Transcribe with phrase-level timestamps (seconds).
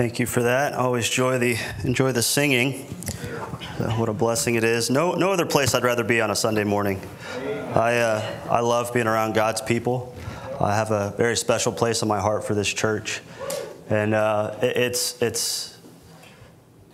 [0.00, 0.72] Thank you for that.
[0.72, 2.86] Always enjoy the enjoy the singing.
[3.78, 4.88] Uh, what a blessing it is.
[4.88, 6.98] No, no other place I'd rather be on a Sunday morning.
[7.74, 10.16] I, uh, I love being around God's people.
[10.58, 13.20] I have a very special place in my heart for this church,
[13.90, 15.76] and uh, it, it's it's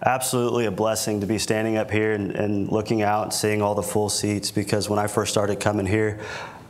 [0.04, 3.76] absolutely a blessing to be standing up here and, and looking out and seeing all
[3.76, 4.50] the full seats.
[4.50, 6.18] Because when I first started coming here,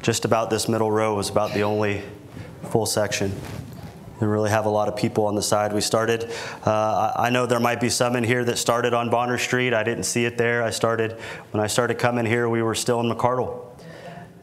[0.02, 2.02] just about this middle row was about the only
[2.64, 3.32] full section
[4.20, 5.72] and really have a lot of people on the side.
[5.72, 6.30] We started,
[6.64, 9.74] uh, I know there might be some in here that started on Bonner Street.
[9.74, 10.62] I didn't see it there.
[10.62, 11.12] I started,
[11.50, 13.64] when I started coming here, we were still in McArdle.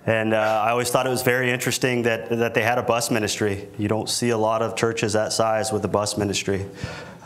[0.06, 3.10] And uh, I always thought it was very interesting that, that they had a bus
[3.10, 3.70] ministry.
[3.78, 6.66] You don't see a lot of churches that size with a bus ministry.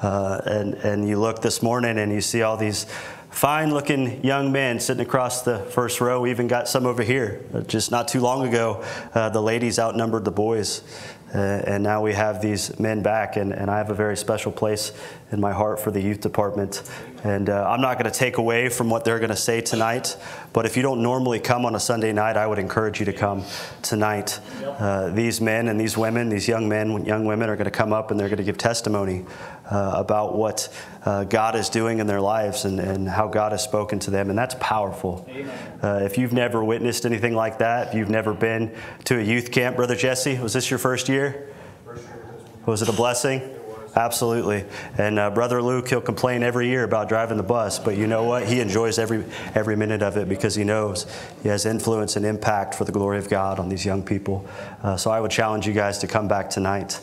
[0.02, 2.86] Uh, and, and you look this morning and you see all these
[3.32, 6.22] fine looking young men sitting across the first row.
[6.22, 7.44] We even got some over here.
[7.66, 8.84] Just not too long ago,
[9.16, 10.84] uh, the ladies outnumbered the boys.
[11.34, 14.52] Uh, and now we have these men back, and, and I have a very special
[14.52, 14.94] place
[15.32, 16.84] in my heart for the youth department.
[17.24, 20.16] And uh, I'm not going to take away from what they're going to say tonight,
[20.54, 23.14] but if you don't normally come on a Sunday night, I would encourage you to
[23.14, 23.44] come
[23.82, 24.40] tonight.
[24.64, 27.92] Uh, these men and these women, these young men, young women, are going to come
[27.92, 29.26] up and they're going to give testimony
[29.70, 30.74] uh, about what
[31.06, 34.30] uh, God is doing in their lives and, and how God has spoken to them,
[34.30, 35.28] and that's powerful.
[35.82, 38.74] Uh, if you've never witnessed anything like that, if you've never been
[39.06, 41.50] to a youth camp, Brother Jesse, was this your first year?
[42.66, 43.57] Was it a blessing?
[43.98, 44.64] Absolutely.
[45.00, 48.26] And uh, Brother Luke, he'll complain every year about driving the bus, but you know
[48.26, 48.46] what?
[48.46, 49.26] He enjoys every,
[49.56, 51.08] every minute of it because he knows
[51.42, 54.46] he has influence and impact for the glory of God on these young people.
[54.84, 57.00] Uh, so I would challenge you guys to come back tonight.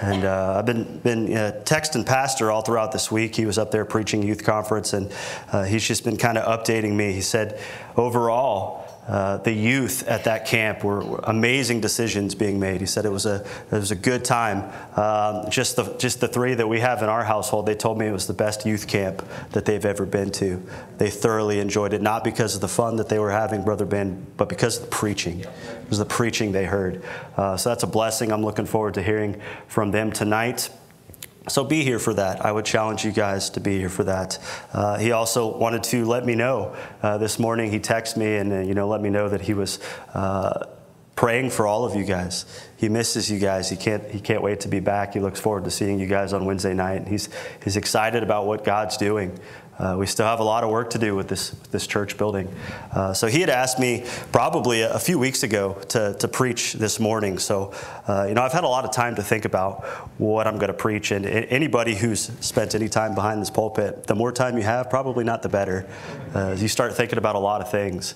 [0.00, 3.34] And uh, I've been, been uh, texting Pastor all throughout this week.
[3.34, 5.12] He was up there preaching youth conference, and
[5.50, 7.12] uh, he's just been kind of updating me.
[7.12, 7.60] He said,
[7.96, 12.80] overall, uh, the youth at that camp were, were, amazing decisions being made.
[12.80, 14.72] He said it was a it was a good time.
[14.96, 18.06] Um, just the just the three that we have in our household, they told me
[18.06, 20.60] it was the best youth camp that they've ever been to.
[20.98, 24.26] They thoroughly enjoyed it, not because of the fun that they were having, brother Ben,
[24.36, 25.40] but because of the preaching.
[25.40, 27.04] It was the preaching they heard.
[27.36, 28.32] Uh, so that's a blessing.
[28.32, 30.68] I'm looking forward to hearing from them tonight.
[31.48, 32.44] So be here for that.
[32.44, 34.38] I would challenge you guys to be here for that.
[34.72, 37.70] Uh, he also wanted to let me know uh, this morning.
[37.70, 39.78] He texted me and uh, you know let me know that he was
[40.12, 40.66] uh,
[41.14, 42.46] praying for all of you guys.
[42.76, 43.70] He misses you guys.
[43.70, 45.14] He can't he can't wait to be back.
[45.14, 47.06] He looks forward to seeing you guys on Wednesday night.
[47.06, 47.28] He's
[47.62, 49.38] he's excited about what God's doing.
[49.78, 52.48] Uh, we still have a lot of work to do with this, this church building.
[52.92, 56.98] Uh, so he had asked me probably a, few weeks ago to, to preach this
[56.98, 57.38] morning.
[57.38, 57.72] So,
[58.08, 59.84] uh, you know, I've had a lot of time to think about
[60.18, 61.10] what I'm going to preach.
[61.10, 65.24] And anybody who's spent any time behind this pulpit, the more time you have, probably
[65.24, 65.86] not the better.
[66.34, 68.14] Uh, you start thinking about a lot of things.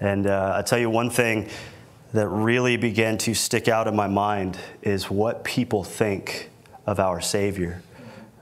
[0.00, 1.48] And uh, I tell you one thing
[2.12, 6.48] that really began to stick out in my mind is what people think
[6.86, 7.82] of our Savior.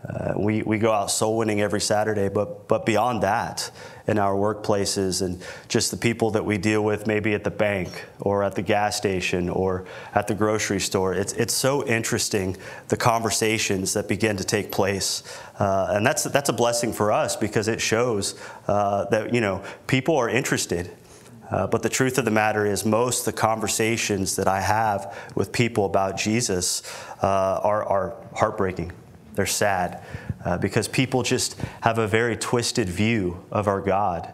[0.09, 3.71] Uh, we, we go out soul winning every Saturday, but, but beyond that,
[4.07, 8.05] in our workplaces and just the people that we deal with, maybe at the bank
[8.21, 12.57] or at the gas station or at the grocery store, it's, it's so interesting
[12.89, 15.23] the conversations that begin to take place.
[15.59, 19.63] Uh, and that's, that's a blessing for us because it shows uh, that, you know,
[19.87, 20.91] people are interested.
[21.51, 25.53] Uh, but the truth of the matter is, most the conversations that I have with
[25.53, 26.83] people about Jesus
[27.23, 28.91] uh, are, are heartbreaking
[29.35, 30.03] they're sad
[30.45, 34.33] uh, because people just have a very twisted view of our God.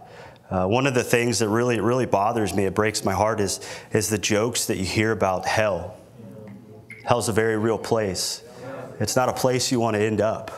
[0.51, 3.61] Uh, one of the things that really, really bothers me, it breaks my heart, is,
[3.93, 5.97] is the jokes that you hear about hell.
[7.05, 8.43] Hell's a very real place.
[9.00, 10.50] It's not a place you want to end up.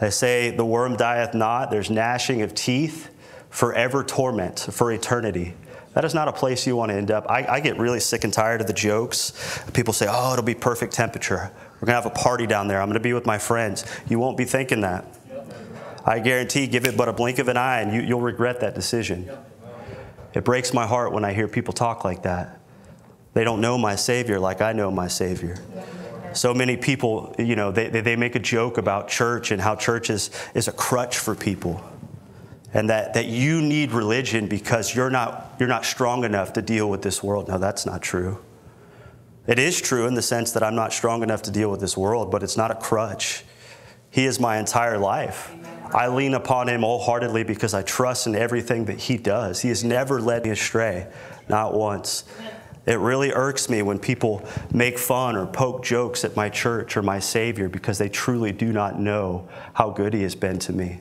[0.00, 3.10] They say the worm dieth not, there's gnashing of teeth,
[3.50, 5.54] forever torment for eternity.
[5.94, 7.28] That is not a place you want to end up.
[7.28, 9.32] I, I, get really sick and tired of the jokes.
[9.72, 11.50] People say, oh, it'll be perfect temperature.
[11.80, 12.80] We're going to have a party down there.
[12.80, 13.84] I'm going to be with my friends.
[14.08, 15.04] You won't be thinking that.
[16.04, 18.74] I guarantee, give it but a blink of an eye and you, you'll regret that
[18.74, 19.30] decision.
[20.34, 22.60] It breaks my heart when I hear people talk like that.
[23.34, 25.58] They don't know my Savior like I know my Savior.
[26.32, 30.10] So many people, you know, they, they make a joke about church and how church
[30.10, 31.82] is, is a crutch for people.
[32.74, 36.90] And that, that you need religion because you're not, you're not strong enough to deal
[36.90, 37.48] with this world.
[37.48, 38.38] No, that's not true.
[39.48, 41.96] It is true in the sense that I'm not strong enough to deal with this
[41.96, 43.44] world, but it's not a crutch.
[44.10, 45.54] He is my entire life.
[45.94, 49.62] I lean upon him wholeheartedly because I trust in everything that he does.
[49.62, 51.06] He has never led me astray,
[51.48, 52.24] not once.
[52.84, 57.02] It really irks me when people make fun or poke jokes at my church or
[57.02, 61.00] my Savior because they truly do not know how good He has been to me.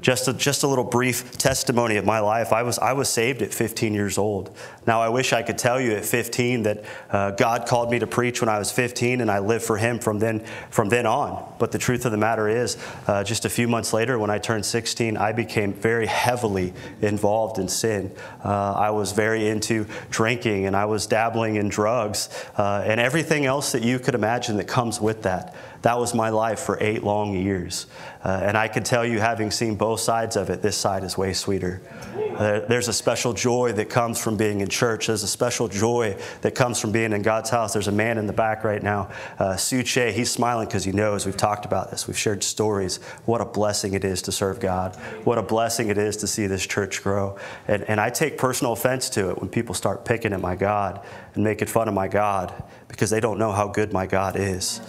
[0.00, 2.52] Just a, just a little brief testimony of my life.
[2.52, 4.56] I was, I was saved at 15 years old.
[4.86, 8.06] Now, I wish I could tell you at 15 that uh, God called me to
[8.06, 11.54] preach when I was 15 and I lived for Him from then, from then on.
[11.58, 14.38] But the truth of the matter is, uh, just a few months later, when I
[14.38, 18.12] turned 16, I became very heavily involved in sin.
[18.44, 23.44] Uh, I was very into drinking and I was dabbling in drugs uh, and everything
[23.44, 25.54] else that you could imagine that comes with that.
[25.82, 27.86] That was my life for eight long years.
[28.22, 31.16] Uh, and I can tell you, having seen both sides of it, this side is
[31.16, 31.80] way sweeter.
[32.36, 35.06] Uh, there's a special joy that comes from being in church.
[35.06, 37.72] There's a special joy that comes from being in God's house.
[37.72, 40.12] There's a man in the back right now, uh, Che.
[40.12, 42.06] He's smiling because he knows we've talked about this.
[42.06, 42.98] We've shared stories.
[43.24, 44.96] What a blessing it is to serve God.
[45.24, 47.38] What a blessing it is to see this church grow.
[47.68, 51.04] And, and I take personal offense to it when people start picking at my God
[51.34, 54.80] and making fun of my God because they don't know how good my God is.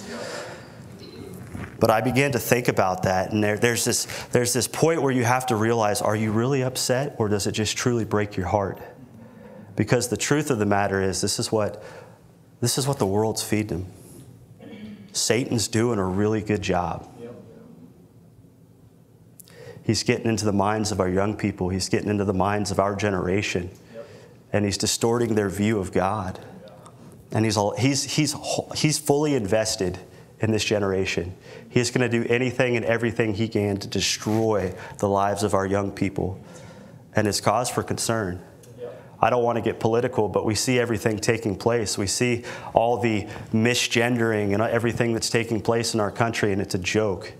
[1.81, 5.11] But I began to think about that, and there, there's, this, there's this point where
[5.11, 8.45] you have to realize are you really upset, or does it just truly break your
[8.45, 8.79] heart?
[9.75, 11.83] Because the truth of the matter is, this is what,
[12.59, 13.91] this is what the world's feeding
[14.59, 15.07] them.
[15.11, 17.09] Satan's doing a really good job.
[19.83, 22.79] He's getting into the minds of our young people, he's getting into the minds of
[22.79, 23.71] our generation,
[24.53, 26.39] and he's distorting their view of God.
[27.31, 28.35] And he's, all, he's, he's,
[28.75, 29.97] he's fully invested
[30.41, 31.33] in this generation.
[31.69, 35.53] He is going to do anything and everything he can to destroy the lives of
[35.53, 36.39] our young people.
[37.15, 38.41] And it's cause for concern.
[39.23, 41.95] I don't want to get political, but we see everything taking place.
[41.95, 42.43] We see
[42.73, 47.31] all the misgendering and everything that's taking place in our country, and it's a joke.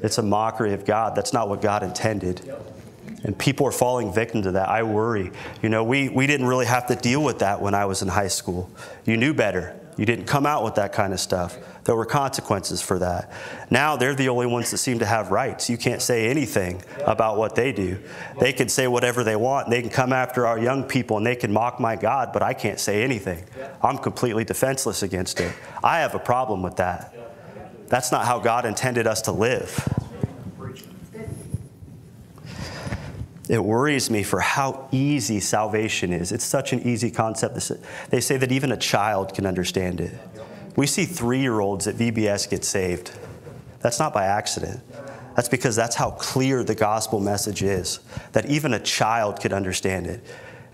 [0.00, 1.16] It's a mockery of God.
[1.16, 2.48] That's not what God intended.
[3.24, 4.68] And people are falling victim to that.
[4.68, 5.32] I worry.
[5.60, 8.08] You know, we, we didn't really have to deal with that when I was in
[8.08, 8.70] high school.
[9.04, 9.74] You knew better.
[9.96, 11.56] You didn't come out with that kind of stuff.
[11.84, 13.30] There were consequences for that.
[13.70, 15.68] Now they're the only ones that seem to have rights.
[15.70, 17.98] You can't say anything about what they do.
[18.40, 19.70] They can say whatever they want.
[19.70, 22.54] They can come after our young people and they can mock my God, but I
[22.54, 23.44] can't say anything.
[23.82, 25.52] I'm completely defenseless against it.
[25.82, 27.14] I have a problem with that.
[27.88, 29.86] That's not how God intended us to live.
[33.48, 36.32] It worries me for how easy salvation is.
[36.32, 37.70] It's such an easy concept.
[38.10, 40.12] They say that even a child can understand it.
[40.76, 43.12] We see three year olds at VBS get saved.
[43.80, 44.80] That's not by accident.
[45.36, 48.00] That's because that's how clear the gospel message is,
[48.32, 50.24] that even a child could understand it.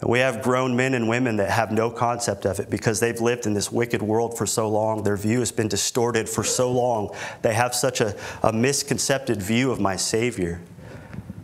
[0.01, 3.21] And we have grown men and women that have no concept of it because they've
[3.21, 5.03] lived in this wicked world for so long.
[5.03, 7.15] Their view has been distorted for so long.
[7.43, 10.61] They have such a, a misconcepted view of my Savior,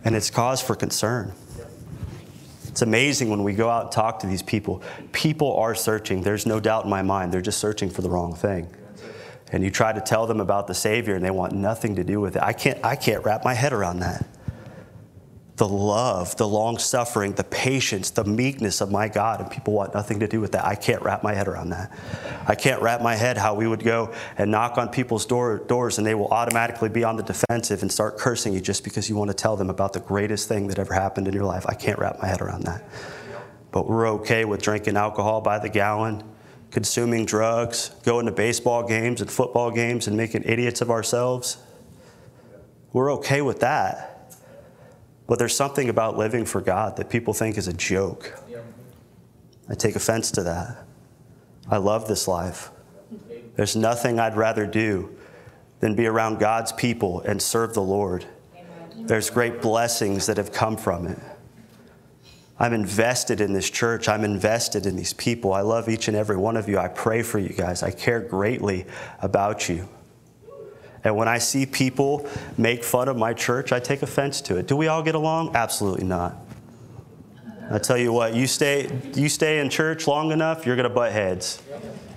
[0.03, 1.33] and it's cause for concern.
[2.67, 4.83] It's amazing when we go out and talk to these people.
[5.11, 6.21] People are searching.
[6.21, 7.31] There's no doubt in my mind.
[7.33, 8.67] They're just searching for the wrong thing.
[9.51, 12.19] And you try to tell them about the Savior and they want nothing to do
[12.19, 12.43] with it.
[12.43, 14.27] I can't, I can't wrap my head around that
[15.57, 19.91] the love, the long suffering, the patience, the meekness of my God, and people want
[19.91, 20.63] nothing to do with that.
[20.63, 21.91] I can't wrap my head around that.
[22.47, 25.97] I can't wrap my head how we would go and knock on people's door, doors
[25.97, 29.15] and they will automatically be on the defensive and start cursing you just because you
[29.15, 31.65] want to tell them about the greatest thing that ever happened in your life.
[31.67, 32.87] I can't wrap my head around that.
[33.71, 36.23] But we're okay with drinking alcohol by the gallon,
[36.69, 41.57] consuming drugs, going to baseball games and football games and making idiots of ourselves.
[42.93, 44.16] We're okay with that.
[45.27, 48.33] But there's something about living for God that people think is a joke.
[49.69, 50.85] I take offense to that.
[51.69, 52.71] I love this life.
[53.55, 55.15] There's nothing I'd rather do
[55.79, 58.25] than be around God's people and serve the Lord.
[58.95, 61.19] There's great blessings that have come from it.
[62.59, 64.07] I'm invested in this church.
[64.07, 65.53] I'm invested in these people.
[65.53, 66.79] I love each and every one of you.
[66.79, 67.83] I pray for you guys.
[67.83, 68.85] I care greatly
[69.21, 69.87] about you.
[71.07, 74.67] And when I see people make fun of my church, I take offense to it.
[74.67, 75.55] Do we all get along?
[75.55, 76.35] Absolutely not.
[77.71, 80.93] I tell you what, you stay, you stay in church long enough, you're going to
[80.93, 81.63] butt heads.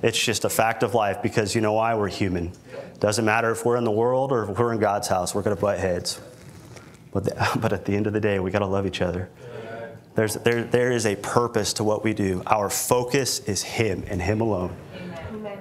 [0.03, 1.95] It's just a fact of life because you know why?
[1.95, 2.51] We're human.
[2.99, 5.55] Doesn't matter if we're in the world or if we're in God's house, we're going
[5.55, 6.21] to butt heads.
[7.13, 9.31] But, the, but at the end of the day, we got to love each other.
[10.17, 12.43] There's, there, there is a purpose to what we do.
[12.49, 14.77] Our focus is Him and Him alone.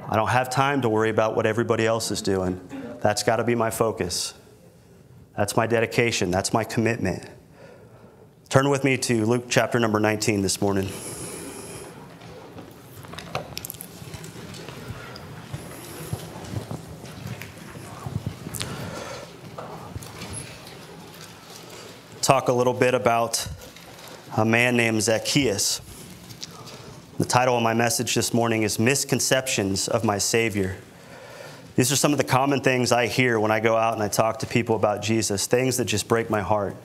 [0.09, 2.59] I don't have time to worry about what everybody else is doing.
[3.01, 4.33] That's got to be my focus.
[5.37, 6.31] That's my dedication.
[6.31, 7.25] That's my commitment.
[8.49, 10.89] Turn with me to Luke chapter number 19 this morning.
[22.29, 23.47] talk a little bit about
[24.37, 25.81] a man named Zacchaeus.
[27.17, 30.77] The title of my message this morning is Misconceptions of My Savior.
[31.79, 34.09] These are some of the common things I hear when I go out and I
[34.09, 36.75] talk to people about Jesus, things that just break my heart,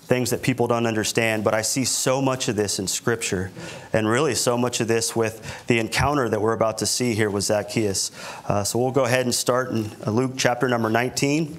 [0.00, 1.44] things that people don't understand.
[1.44, 3.52] But I see so much of this in Scripture,
[3.92, 7.30] and really so much of this with the encounter that we're about to see here
[7.30, 8.10] with Zacchaeus.
[8.48, 11.56] Uh, so we'll go ahead and start in uh, Luke chapter number 19,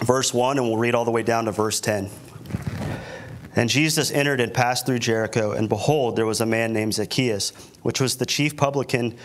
[0.00, 2.10] verse 1, and we'll read all the way down to verse 10.
[3.54, 7.50] And Jesus entered and passed through Jericho, and behold, there was a man named Zacchaeus,
[7.82, 9.16] which was the chief publican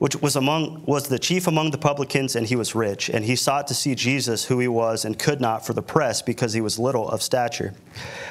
[0.00, 3.10] which was among was the chief among the publicans and he was rich.
[3.10, 6.22] And he sought to see jesus who he was and could not for the press
[6.22, 7.74] because he was little of stature.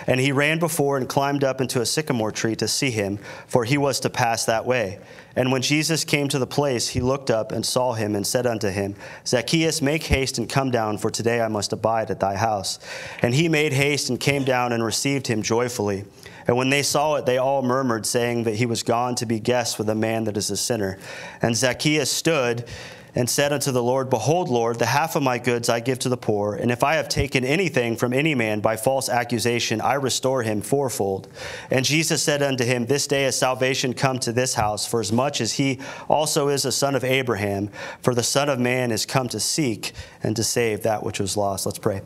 [0.07, 3.65] And he ran before and climbed up into a sycamore tree to see him for
[3.65, 4.99] he was to pass that way.
[5.35, 8.47] And when jesus came to the place he looked up and saw him and said
[8.47, 8.95] unto him
[9.27, 12.79] zacchaeus make haste and come down for today i must abide at thy house.
[13.21, 16.05] And he made haste and came down and received him joyfully
[16.49, 19.39] and when they saw it, they all murmured, saying that he was gone to be
[19.39, 20.97] guest with a man that is a sinner.
[21.43, 22.67] And Zacchaeus stood
[23.13, 26.09] and said unto the Lord, Behold, Lord, the half of my goods I give to
[26.09, 29.93] the poor, and if I have taken anything from any man by false accusation, I
[29.93, 31.27] restore him fourfold.
[31.69, 35.11] And Jesus said unto him, This day is salvation come to this house, for as
[35.11, 37.69] much as he also is a son of Abraham,
[38.01, 39.91] for the Son of Man is come to seek
[40.23, 41.67] and to save that which was lost.
[41.67, 42.01] Let's pray.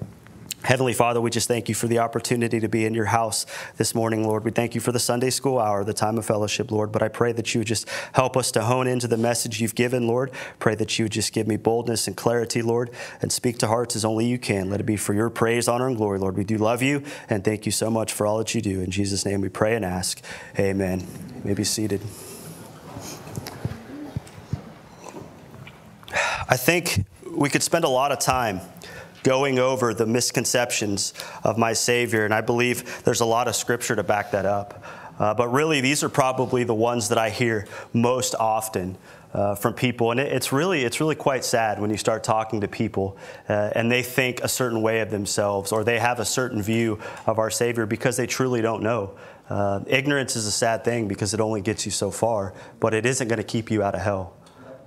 [0.64, 3.94] Heavenly Father, we just thank you for the opportunity to be in your house this
[3.94, 4.46] morning, Lord.
[4.46, 6.94] We thank you for the Sunday school hour, the time of fellowship, Lord.
[6.94, 10.08] But I pray that you just help us to hone into the message you've given,
[10.08, 10.32] Lord.
[10.60, 12.92] Pray that you would just give me boldness and clarity, Lord,
[13.22, 14.70] and speak to hearts as only you can.
[14.70, 16.38] Let it be for your praise, honor, and glory, Lord.
[16.38, 18.80] We do love you, and thank you so much for all that you do.
[18.80, 20.22] In Jesus' name we pray and ask.
[20.58, 21.02] Amen.
[21.36, 22.00] You may be seated.
[26.48, 27.06] I think
[27.36, 28.62] we could spend a lot of time
[29.24, 31.14] going over the misconceptions
[31.44, 32.26] of my Savior.
[32.26, 34.84] And I believe there's a lot of scripture to back that up.
[35.20, 38.98] Uh, but really, these are probably the ones that I hear most often.
[39.34, 42.62] Uh, from people, and it, it's really it's really quite sad when you start talking
[42.62, 43.18] to people
[43.50, 47.00] uh, and they think a certain way of themselves or they have a certain view
[47.26, 49.18] of our Savior because they truly don't know.
[49.50, 53.08] Uh, ignorance is a sad thing because it only gets you so far, but it
[53.08, 54.36] isn't going to keep you out of hell.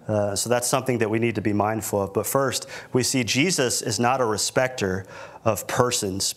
[0.09, 2.15] Uh, so that's something that we need to be mindful of.
[2.15, 5.05] But first, we see Jesus is not a respecter
[5.45, 6.35] of persons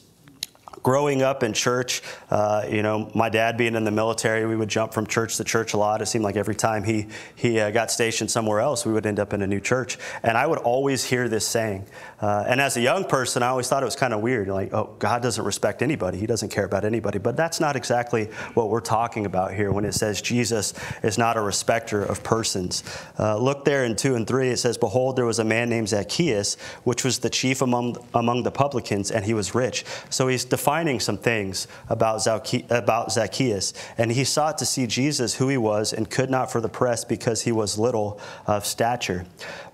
[0.83, 4.69] growing up in church, uh, you know, my dad being in the military, we would
[4.69, 6.01] jump from church to church a lot.
[6.01, 9.19] It seemed like every time he he uh, got stationed somewhere else, we would end
[9.19, 9.97] up in a new church.
[10.23, 11.85] And I would always hear this saying.
[12.21, 14.49] Uh, and as a young person, I always thought it was kind of weird.
[14.49, 16.17] Like, oh, God doesn't respect anybody.
[16.17, 17.17] He doesn't care about anybody.
[17.17, 21.37] But that's not exactly what we're talking about here when it says Jesus is not
[21.37, 22.83] a respecter of persons.
[23.17, 24.49] Uh, look there in two and three.
[24.49, 28.43] It says, "Behold, there was a man named Zacchaeus, which was the chief among among
[28.43, 34.25] the publicans, and he was rich." So he's defining some things about, Zacchaeus, and he
[34.25, 37.53] sought to see Jesus, who he was, and could not for the press because he
[37.53, 39.25] was little of stature.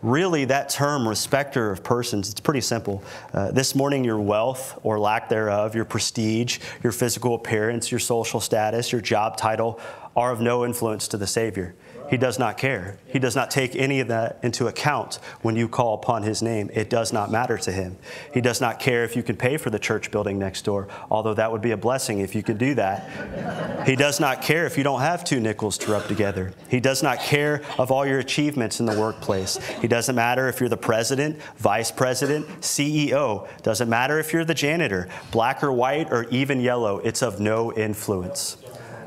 [0.04, 3.04] Really, that term, respecter of persons, it's pretty simple.
[3.34, 8.40] Uh, this morning, your wealth or lack thereof, your prestige, your physical appearance, your social
[8.40, 9.80] status, your job title
[10.16, 11.76] are of no influence to the Savior.
[12.10, 13.00] He does not care.
[13.08, 16.70] He does not take any of that into account when you call upon His name.
[16.74, 17.98] It does not matter to Him.
[18.34, 21.34] He does not care if you can pay for the church building next door, although
[21.34, 23.88] that would be a blessing if you could do that.
[23.88, 26.54] He does not care if you don't have two nickels to rub together.
[26.70, 29.58] He does not care of all your achievements in the workplace.
[29.82, 33.48] He doesn't matter if you're the president, vice president, CEO.
[33.64, 37.00] Doesn't matter if you're the janitor, black or white or even yellow.
[37.00, 38.58] It's of no influence.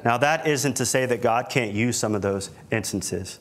[0.05, 3.41] Now, that isn't to say that God can't use some of those instances.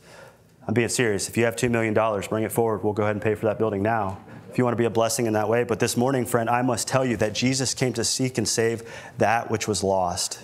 [0.68, 1.30] I'm being serious.
[1.30, 1.94] If you have $2 million,
[2.28, 2.84] bring it forward.
[2.84, 4.20] We'll go ahead and pay for that building now.
[4.50, 5.64] If you want to be a blessing in that way.
[5.64, 8.84] But this morning, friend, I must tell you that Jesus came to seek and save
[9.18, 10.40] that which was lost.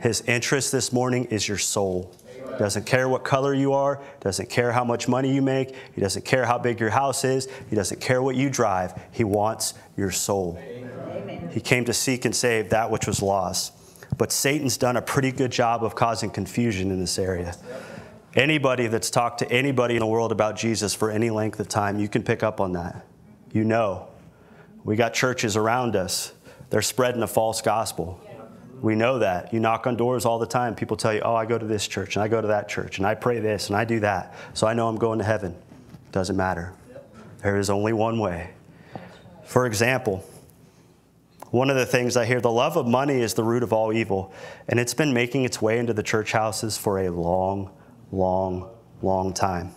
[0.00, 2.12] His interest this morning is your soul.
[2.34, 6.00] He doesn't care what color you are, doesn't care how much money you make, he
[6.00, 9.00] doesn't care how big your house is, he doesn't care what you drive.
[9.12, 10.58] He wants your soul.
[10.60, 11.50] Amen.
[11.52, 13.72] He came to seek and save that which was lost
[14.20, 17.56] but Satan's done a pretty good job of causing confusion in this area.
[18.34, 21.98] Anybody that's talked to anybody in the world about Jesus for any length of time,
[21.98, 23.06] you can pick up on that.
[23.50, 24.08] You know.
[24.84, 26.34] We got churches around us,
[26.68, 28.20] they're spreading a false gospel.
[28.82, 29.54] We know that.
[29.54, 30.74] You knock on doors all the time.
[30.74, 32.98] People tell you, oh, I go to this church and I go to that church
[32.98, 34.34] and I pray this and I do that.
[34.52, 35.56] So I know I'm going to heaven.
[36.12, 36.74] Doesn't matter.
[37.42, 38.50] There is only one way.
[39.44, 40.22] For example,
[41.50, 43.92] one of the things I hear the love of money is the root of all
[43.92, 44.32] evil.
[44.68, 47.70] And it's been making its way into the church houses for a long,
[48.12, 48.70] long,
[49.02, 49.74] long time.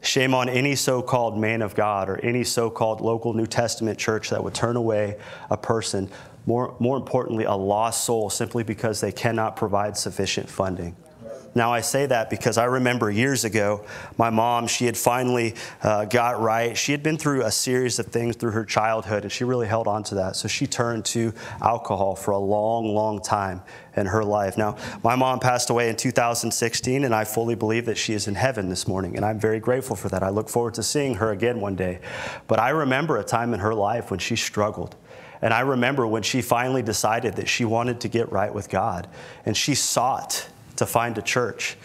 [0.00, 3.98] Shame on any so called man of God or any so called local New Testament
[3.98, 5.18] church that would turn away
[5.50, 6.08] a person,
[6.46, 10.96] more, more importantly, a lost soul, simply because they cannot provide sufficient funding.
[11.54, 13.84] Now, I say that because I remember years ago,
[14.16, 16.76] my mom, she had finally uh, got right.
[16.76, 19.88] She had been through a series of things through her childhood, and she really held
[19.88, 20.36] on to that.
[20.36, 23.62] So she turned to alcohol for a long, long time
[23.96, 24.56] in her life.
[24.56, 28.34] Now, my mom passed away in 2016, and I fully believe that she is in
[28.34, 30.22] heaven this morning, and I'm very grateful for that.
[30.22, 32.00] I look forward to seeing her again one day.
[32.46, 34.96] But I remember a time in her life when she struggled.
[35.40, 39.08] And I remember when she finally decided that she wanted to get right with God,
[39.46, 41.76] and she sought to find a church.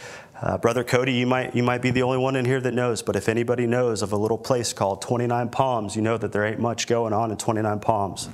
[0.42, 3.02] Uh, Brother Cody, you might, you might be the only one in here that knows,
[3.02, 6.46] but if anybody knows of a little place called 29 Palms, you know that there
[6.46, 8.30] ain't much going on in 29 Palms.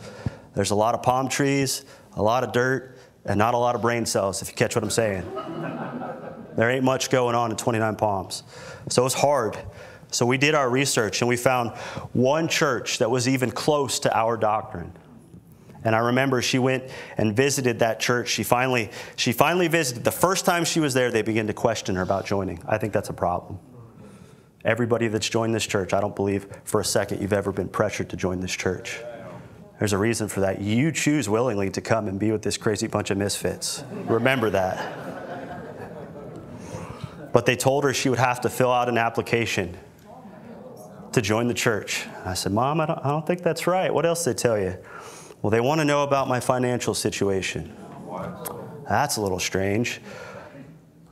[0.56, 3.82] There's a lot of palm trees, a lot of dirt, and not a lot of
[3.82, 5.24] brain cells, if you catch what I'm saying.
[6.56, 8.44] there ain't much going on in 29 Palms.
[8.90, 9.58] So it's hard.
[10.12, 11.72] So we did our research and we found
[12.14, 14.92] one church that was even close to our doctrine.
[15.84, 16.84] And I remember she went
[17.18, 18.30] and visited that church.
[18.30, 20.04] She finally, she finally visited.
[20.04, 22.62] The first time she was there, they began to question her about joining.
[22.68, 23.60] I think that's a problem.
[24.66, 28.10] Everybody that's joined this church, I don't believe for a second you've ever been pressured
[28.10, 29.00] to join this church.
[29.80, 30.60] There's a reason for that.
[30.60, 33.86] You choose willingly to come and be with this crazy bunch of misfits.
[34.06, 35.08] Remember that.
[37.32, 39.78] But they told her she would have to fill out an application
[41.14, 42.06] to join the church.
[42.26, 43.94] I said, Mom, I don't, I don't think that's right.
[43.94, 44.78] What else did they tell you?
[45.42, 47.76] Well, they want to know about my financial situation.
[48.88, 50.02] That's a little strange.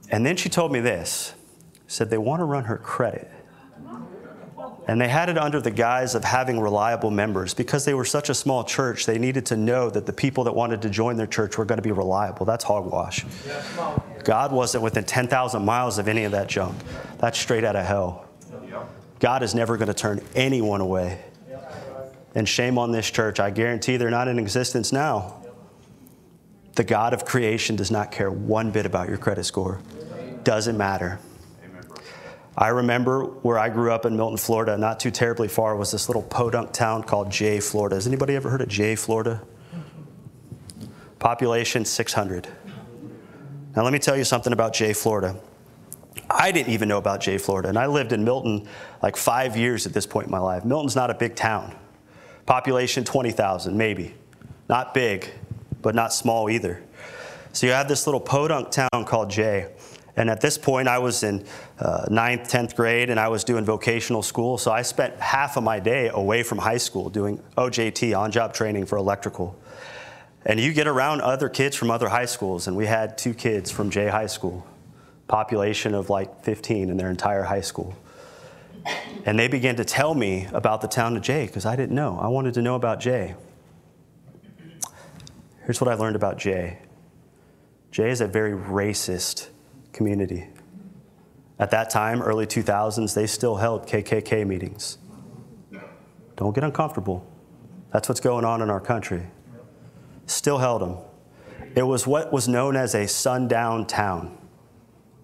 [0.10, 1.34] And then she told me this
[1.88, 3.32] said they want to run her credit.
[4.88, 7.54] And they had it under the guise of having reliable members.
[7.54, 10.56] Because they were such a small church, they needed to know that the people that
[10.56, 12.46] wanted to join their church were going to be reliable.
[12.46, 13.26] That's hogwash.
[14.24, 16.76] God wasn't within 10,000 miles of any of that junk.
[17.18, 18.26] That's straight out of hell.
[19.20, 21.20] God is never going to turn anyone away.
[22.38, 23.39] And shame on this church.
[23.39, 25.41] I guarantee they're not in existence now.
[26.76, 29.82] The God of creation does not care one bit about your credit score.
[30.43, 31.17] Doesn't matter.
[32.56, 36.10] I remember where I grew up in Milton, Florida, not too terribly far, was this
[36.10, 37.95] little podunk town called Jay, Florida.
[37.95, 39.41] Has anybody ever heard of Jay, Florida?
[41.17, 42.47] Population 600.
[43.76, 45.36] Now, let me tell you something about Jay, Florida.
[46.30, 48.67] I didn't even know about Jay, Florida, and I lived in Milton
[49.02, 50.65] like five years at this point in my life.
[50.65, 51.76] Milton's not a big town.
[52.48, 54.16] Population 20,000, maybe.
[54.70, 55.30] Not big,
[55.82, 56.82] but not small either.
[57.52, 59.68] So you have this little podunk town called Jay.
[60.16, 61.46] And at this point, I was in
[61.80, 64.58] uh, ninth, 10th grade, and I was doing vocational school.
[64.58, 68.54] So I spent half of my day away from high school doing OJT, on job
[68.54, 69.60] training for electrical.
[70.46, 73.70] And you get around other kids from other high schools, and we had two kids
[73.70, 74.66] from Jay High School,
[75.28, 77.94] population of like 15 in their entire high school.
[79.26, 82.17] And they began to tell me about the town of Jay because I didn't know.
[82.21, 83.36] I wanted to know about Jay.
[85.65, 86.80] Here's what I learned about Jay
[87.91, 89.50] Jay is a very racist
[89.91, 90.47] community.
[91.60, 94.97] At that time, early 2000s, they still held KKK meetings.
[96.36, 97.26] Don't get uncomfortable.
[97.91, 99.23] That's what's going on in our country.
[100.28, 100.97] Still held them.
[101.76, 104.38] It was what was known as a sundown town.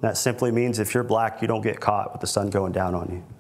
[0.02, 2.96] That simply means if you're black, you don't get caught with the sun going down
[2.96, 3.33] on you.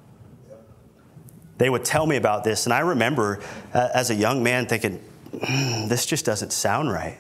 [1.58, 3.42] They would tell me about this, and I remember
[3.74, 7.18] uh, as a young man thinking, mm, this just doesn't sound right.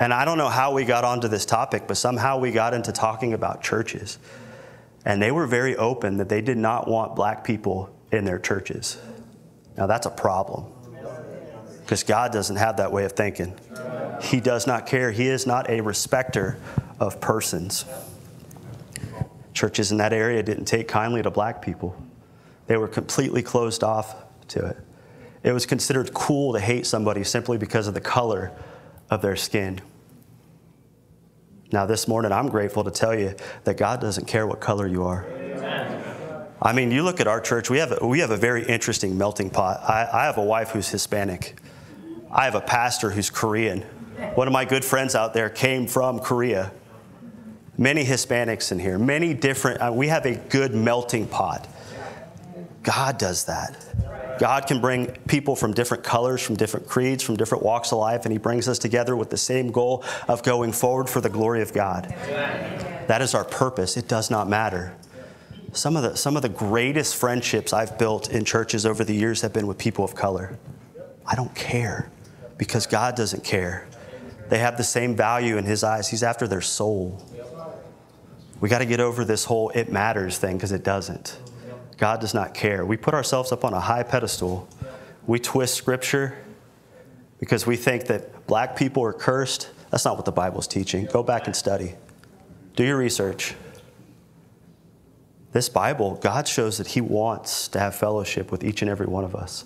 [0.00, 2.92] And I don't know how we got onto this topic, but somehow we got into
[2.92, 4.18] talking about churches.
[5.04, 8.98] And they were very open that they did not want black people in their churches.
[9.76, 10.66] Now, that's a problem
[11.80, 13.58] because God doesn't have that way of thinking.
[14.20, 15.10] He does not care.
[15.10, 16.58] He is not a respecter
[17.00, 17.84] of persons.
[19.54, 21.96] Churches in that area didn't take kindly to black people,
[22.68, 24.14] they were completely closed off
[24.48, 24.76] to it.
[25.42, 28.52] It was considered cool to hate somebody simply because of the color
[29.10, 29.80] of their skin.
[31.72, 35.04] Now, this morning, I'm grateful to tell you that God doesn't care what color you
[35.04, 35.26] are.
[36.60, 39.16] I mean, you look at our church, we have a, we have a very interesting
[39.16, 39.80] melting pot.
[39.88, 41.58] I, I have a wife who's Hispanic,
[42.30, 43.82] I have a pastor who's Korean.
[44.34, 46.72] One of my good friends out there came from Korea.
[47.76, 51.68] Many Hispanics in here, many different, uh, we have a good melting pot.
[52.88, 54.38] God does that.
[54.38, 58.24] God can bring people from different colors, from different creeds, from different walks of life,
[58.24, 61.60] and He brings us together with the same goal of going forward for the glory
[61.60, 62.04] of God.
[63.08, 63.98] That is our purpose.
[63.98, 64.96] It does not matter.
[65.74, 69.42] Some of, the, some of the greatest friendships I've built in churches over the years
[69.42, 70.58] have been with people of color.
[71.26, 72.10] I don't care
[72.56, 73.86] because God doesn't care.
[74.48, 76.08] They have the same value in His eyes.
[76.08, 77.22] He's after their soul.
[78.60, 81.38] We got to get over this whole it matters thing because it doesn't.
[81.98, 82.86] God does not care.
[82.86, 84.68] We put ourselves up on a high pedestal.
[85.26, 86.38] We twist scripture
[87.38, 89.68] because we think that black people are cursed.
[89.90, 91.06] That's not what the Bible's teaching.
[91.06, 91.94] Go back and study.
[92.76, 93.54] Do your research.
[95.52, 99.24] This Bible, God shows that He wants to have fellowship with each and every one
[99.24, 99.64] of us.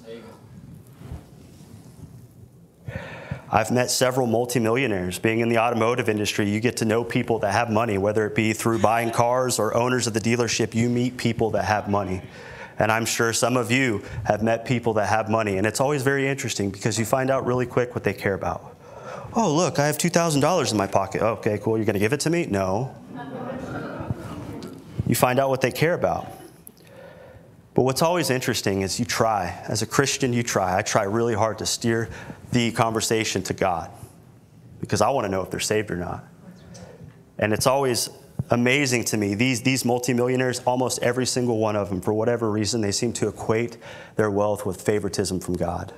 [3.55, 5.19] I've met several multimillionaires.
[5.19, 8.35] Being in the automotive industry, you get to know people that have money, whether it
[8.35, 12.23] be through buying cars or owners of the dealership, you meet people that have money.
[12.79, 15.59] And I'm sure some of you have met people that have money.
[15.59, 18.75] And it's always very interesting because you find out really quick what they care about.
[19.35, 21.21] Oh, look, I have $2,000 in my pocket.
[21.21, 21.77] Okay, cool.
[21.77, 22.47] You're going to give it to me?
[22.47, 22.97] No.
[25.07, 26.27] You find out what they care about.
[27.75, 29.59] But what's always interesting is you try.
[29.67, 30.77] As a Christian, you try.
[30.77, 32.11] I try really hard to steer
[32.53, 33.91] the conversation to God
[34.81, 36.25] because I want to know if they're saved or not.
[37.39, 38.11] And it's always
[38.51, 39.35] amazing to me.
[39.35, 43.29] These, these multimillionaires, almost every single one of them, for whatever reason, they seem to
[43.29, 43.79] equate
[44.17, 45.95] their wealth with favoritism from God.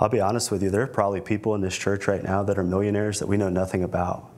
[0.00, 2.56] I'll be honest with you, there are probably people in this church right now that
[2.56, 4.30] are millionaires that we know nothing about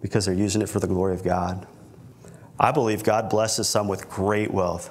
[0.00, 1.66] because they're using it for the glory of God.
[2.58, 4.90] I believe God blesses some with great wealth.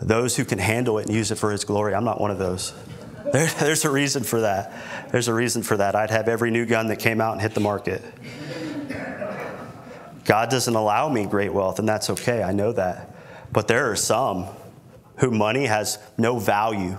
[0.00, 2.38] Those who can handle it and use it for His glory, I'm not one of
[2.38, 2.72] those.
[3.30, 5.12] There, there's a reason for that.
[5.12, 5.94] There's a reason for that.
[5.94, 8.00] I'd have every new gun that came out and hit the market.
[10.24, 12.42] God doesn't allow me great wealth, and that's okay.
[12.42, 13.14] I know that.
[13.52, 14.46] But there are some
[15.16, 16.96] who money has no value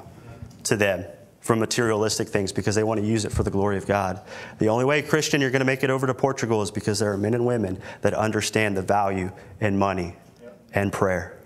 [0.66, 1.04] to them
[1.50, 4.22] from materialistic things because they want to use it for the glory of God.
[4.60, 7.12] The only way, Christian, you're going to make it over to Portugal is because there
[7.12, 10.16] are men and women that understand the value in money
[10.76, 11.40] and prayer.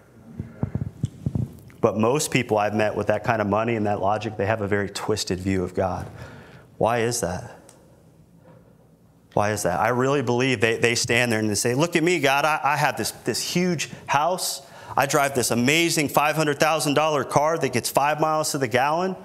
[1.80, 4.60] But most people I've met with that kind of money and that logic, they have
[4.60, 6.06] a very twisted view of God.
[6.78, 7.58] Why is that?
[9.32, 9.80] Why is that?
[9.80, 12.60] I really believe they, they stand there and they say, Look at me, God, I,
[12.62, 14.64] I have this, this huge house.
[14.98, 19.16] I drive this amazing $500,000 car that gets five miles to the gallon.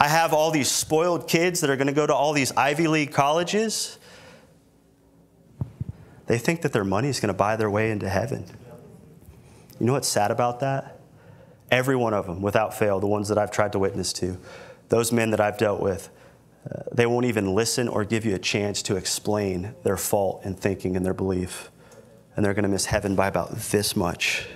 [0.00, 2.86] I have all these spoiled kids that are going to go to all these Ivy
[2.86, 3.98] League colleges.
[6.26, 8.44] They think that their money is going to buy their way into heaven.
[9.80, 11.00] You know what's sad about that?
[11.72, 14.38] Every one of them, without fail, the ones that I've tried to witness to,
[14.88, 16.10] those men that I've dealt with,
[16.70, 20.54] uh, they won't even listen or give you a chance to explain their fault in
[20.54, 21.72] thinking and their belief.
[22.36, 24.46] And they're going to miss heaven by about this much.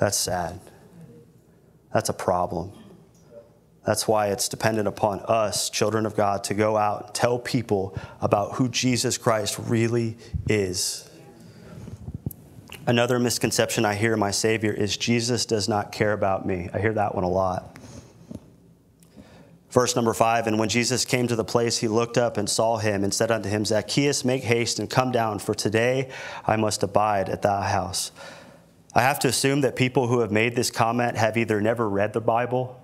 [0.00, 0.58] That's sad.
[1.92, 2.72] That's a problem.
[3.88, 7.96] That's why it's dependent upon us, children of God, to go out and tell people
[8.20, 11.08] about who Jesus Christ really is.
[12.86, 16.68] Another misconception I hear my Savior is Jesus does not care about me.
[16.74, 17.78] I hear that one a lot.
[19.70, 22.76] Verse number five, and when Jesus came to the place, he looked up and saw
[22.76, 26.10] him and said unto him, Zacchaeus, make haste and come down, for today
[26.46, 28.12] I must abide at thy house.
[28.94, 32.12] I have to assume that people who have made this comment have either never read
[32.12, 32.77] the Bible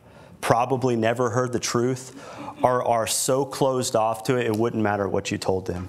[0.44, 2.22] probably never heard the truth
[2.62, 5.88] or are so closed off to it, it wouldn't matter what you told them.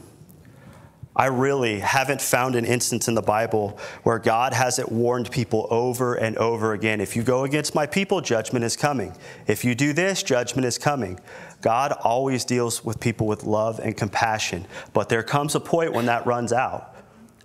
[1.13, 6.15] I really haven't found an instance in the Bible where God hasn't warned people over
[6.15, 7.01] and over again.
[7.01, 9.13] If you go against my people, judgment is coming.
[9.45, 11.19] If you do this, judgment is coming.
[11.59, 16.05] God always deals with people with love and compassion, but there comes a point when
[16.05, 16.95] that runs out,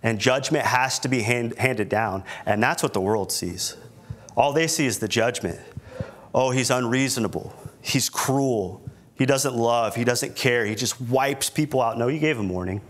[0.05, 3.77] and judgment has to be hand, handed down, and that's what the world sees.
[4.37, 5.61] All they see is the judgment
[6.35, 8.83] oh, he's unreasonable, he's cruel,
[9.15, 11.99] he doesn't love, he doesn't care, he just wipes people out.
[11.99, 12.81] No, he gave him warning.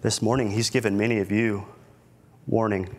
[0.00, 1.66] This morning, he's given many of you
[2.46, 2.94] warning.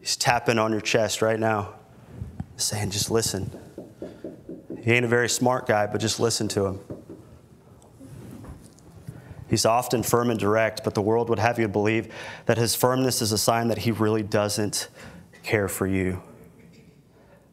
[0.00, 1.74] He's tapping on your chest right now,
[2.56, 3.50] saying, just listen.
[4.82, 6.80] He ain't a very smart guy, but just listen to him.
[9.48, 12.12] He's often firm and direct, but the world would have you believe
[12.44, 14.88] that his firmness is a sign that he really doesn't
[15.42, 16.22] care for you.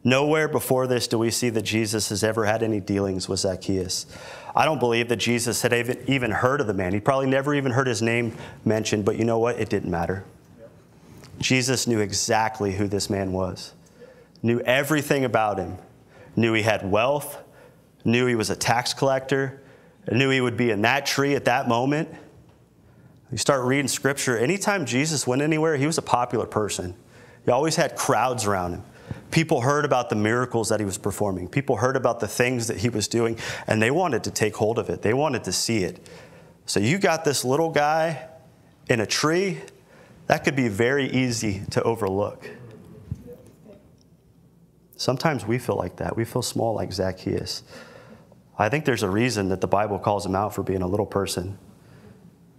[0.04, 4.08] Nowhere before this do we see that Jesus has ever had any dealings with Zacchaeus.
[4.56, 5.74] I don't believe that Jesus had
[6.08, 6.94] even heard of the man.
[6.94, 8.36] He probably never even heard his name
[8.66, 9.60] mentioned, but you know what?
[9.60, 10.26] It didn't matter.
[11.40, 13.74] Jesus knew exactly who this man was,
[14.42, 15.78] knew everything about him,
[16.36, 17.38] knew he had wealth,
[18.04, 19.62] knew he was a tax collector,
[20.12, 22.10] knew he would be in that tree at that moment.
[23.32, 26.96] You start reading scripture, anytime Jesus went anywhere, he was a popular person.
[27.46, 28.84] He always had crowds around him.
[29.32, 31.48] People heard about the miracles that he was performing.
[31.48, 34.78] People heard about the things that he was doing, and they wanted to take hold
[34.78, 35.02] of it.
[35.02, 36.06] They wanted to see it.
[36.66, 38.28] So you got this little guy
[38.90, 39.60] in a tree,
[40.28, 42.50] that could be very easy to overlook.
[44.98, 46.16] Sometimes we feel like that.
[46.16, 47.64] We feel small like Zacchaeus.
[48.60, 51.06] I think there's a reason that the Bible calls him out for being a little
[51.06, 51.58] person.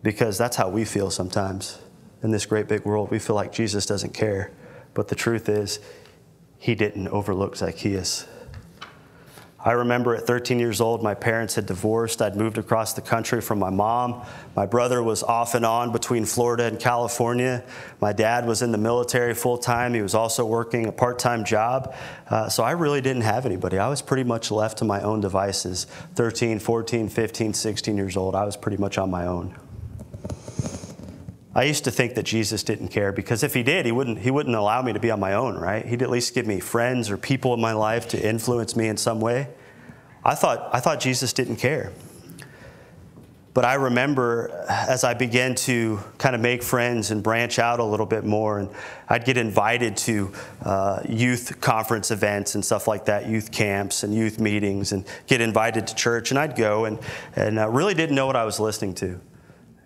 [0.03, 1.79] because that's how we feel sometimes
[2.23, 3.11] in this great big world.
[3.11, 4.51] We feel like Jesus doesn't care.
[4.95, 5.81] But the truth is,
[6.63, 8.25] he didn't overlook Zacchaeus.
[9.65, 12.23] I remember at 13 years old, my parents had divorced.
[12.23, 14.25] I'd moved across the country from my mom.
[14.55, 17.65] My brother was off and on between Florida and California.
[18.01, 19.93] My dad was in the military full time.
[19.93, 21.97] He was also working a part time job.
[22.31, 23.79] Uh, so I really didn't have anybody.
[23.79, 25.87] I was pretty much left to my own devices.
[26.15, 29.57] 13, 14, 15, 16 years old, I was pretty much on my own.
[31.55, 34.31] I used to think that Jesus didn't care because if he did, he wouldn't, he
[34.31, 35.85] wouldn't allow me to be on my own, right?
[35.85, 38.97] He'd at least give me friends or people in my life to influence me in
[38.97, 39.49] some way.
[40.25, 41.93] I thought, I thought Jesus didn't care.
[43.55, 47.85] But I remember as I began to kind of make friends and branch out a
[47.85, 48.71] little bit more, and
[49.11, 50.33] I'd get invited to
[50.65, 55.43] uh, youth conference events and stuff like that, youth camps and youth meetings, and get
[55.43, 56.99] invited to church, and I'd go and,
[57.37, 59.21] and uh, really didn't know what I was listening to.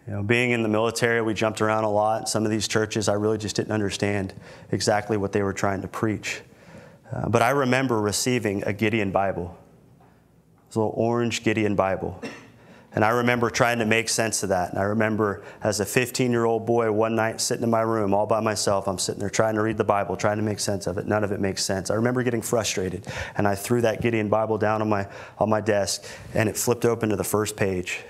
[0.06, 2.28] You know, being in the military, we jumped around a lot.
[2.28, 4.34] Some of these churches, I really just didn't understand
[4.70, 6.42] exactly what they were trying to preach.
[7.12, 9.56] Uh, but I remember receiving a Gideon Bible,
[10.68, 12.22] this little orange Gideon Bible.
[12.92, 14.70] And I remember trying to make sense of that.
[14.70, 18.14] And I remember as a 15 year old boy one night sitting in my room
[18.14, 20.86] all by myself, I'm sitting there trying to read the Bible, trying to make sense
[20.86, 21.06] of it.
[21.06, 21.90] None of it makes sense.
[21.90, 23.06] I remember getting frustrated.
[23.36, 26.84] And I threw that Gideon Bible down on my, on my desk, and it flipped
[26.84, 28.02] open to the first page.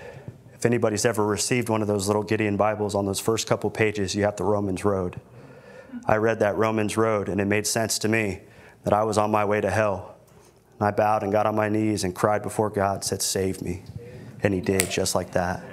[0.57, 4.15] If anybody's ever received one of those little Gideon Bibles, on those first couple pages,
[4.15, 5.21] you have the Romans Road.
[6.05, 8.41] I read that Romans Road, and it made sense to me
[8.83, 10.15] that I was on my way to hell.
[10.79, 13.83] And I bowed and got on my knees and cried before God, said, Save me.
[14.41, 15.63] And He did, just like that.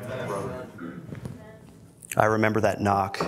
[2.15, 3.19] I remember that knock.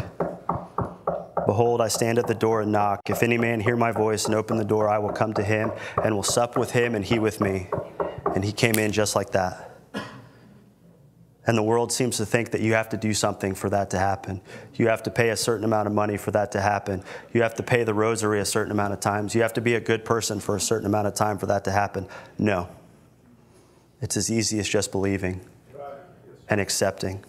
[1.47, 3.09] Behold, I stand at the door and knock.
[3.09, 5.73] If any man hear my voice and open the door, I will come to him
[6.03, 7.69] and will sup with him and he with me.
[8.35, 9.76] And he came in just like that.
[11.47, 13.99] And the world seems to think that you have to do something for that to
[13.99, 14.41] happen.
[14.75, 17.05] You have to pay a certain amount of money for that to happen.
[17.33, 19.35] You have to pay the rosary a certain amount of times.
[19.35, 21.65] You have to be a good person for a certain amount of time for that
[21.65, 22.09] to happen.
[22.37, 22.69] No.
[24.01, 25.41] It's as easy as just believing
[26.49, 27.25] and accepting.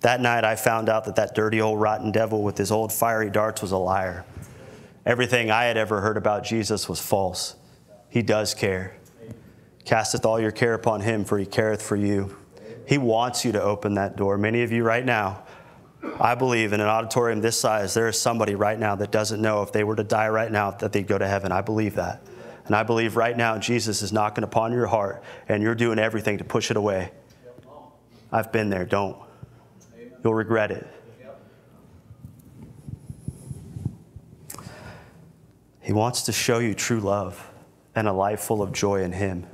[0.00, 3.30] That night, I found out that that dirty old rotten devil with his old fiery
[3.30, 4.24] darts was a liar.
[5.04, 7.56] Everything I had ever heard about Jesus was false.
[8.08, 8.96] He does care.
[9.84, 12.36] Casteth all your care upon him, for he careth for you.
[12.86, 14.38] He wants you to open that door.
[14.38, 15.42] Many of you right now,
[16.20, 19.62] I believe in an auditorium this size, there is somebody right now that doesn't know
[19.62, 21.50] if they were to die right now that they'd go to heaven.
[21.50, 22.22] I believe that.
[22.66, 26.38] And I believe right now Jesus is knocking upon your heart and you're doing everything
[26.38, 27.10] to push it away.
[28.32, 28.84] I've been there.
[28.84, 29.16] Don't.
[30.22, 30.86] You'll regret it.
[35.80, 37.48] He wants to show you true love
[37.94, 39.46] and a life full of joy in Him.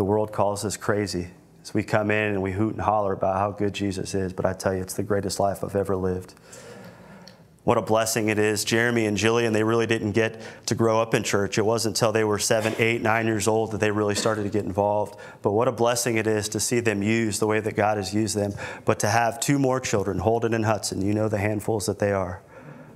[0.00, 1.28] The world calls us crazy
[1.62, 4.46] as we come in and we hoot and holler about how good Jesus is, but
[4.46, 6.32] I tell you, it's the greatest life I've ever lived.
[7.64, 8.64] What a blessing it is.
[8.64, 11.58] Jeremy and Jillian, they really didn't get to grow up in church.
[11.58, 14.48] It wasn't until they were seven, eight, nine years old that they really started to
[14.48, 15.20] get involved.
[15.42, 18.14] But what a blessing it is to see them used the way that God has
[18.14, 18.54] used them.
[18.86, 22.12] But to have two more children, Holden and Hudson, you know the handfuls that they
[22.12, 22.40] are.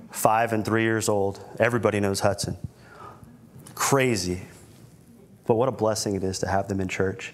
[0.09, 1.39] Five and three years old.
[1.59, 2.57] Everybody knows Hudson.
[3.75, 4.41] Crazy.
[5.45, 7.33] But what a blessing it is to have them in church.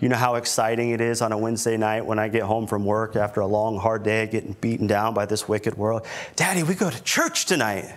[0.00, 2.84] You know how exciting it is on a Wednesday night when I get home from
[2.84, 6.06] work after a long, hard day getting beaten down by this wicked world.
[6.36, 7.92] Daddy, we go to church tonight.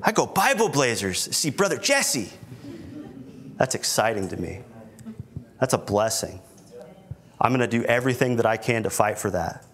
[0.00, 2.30] I go Bible Blazers, see Brother Jesse.
[3.56, 4.60] That's exciting to me.
[5.58, 6.40] That's a blessing.
[7.40, 9.64] I'm going to do everything that I can to fight for that.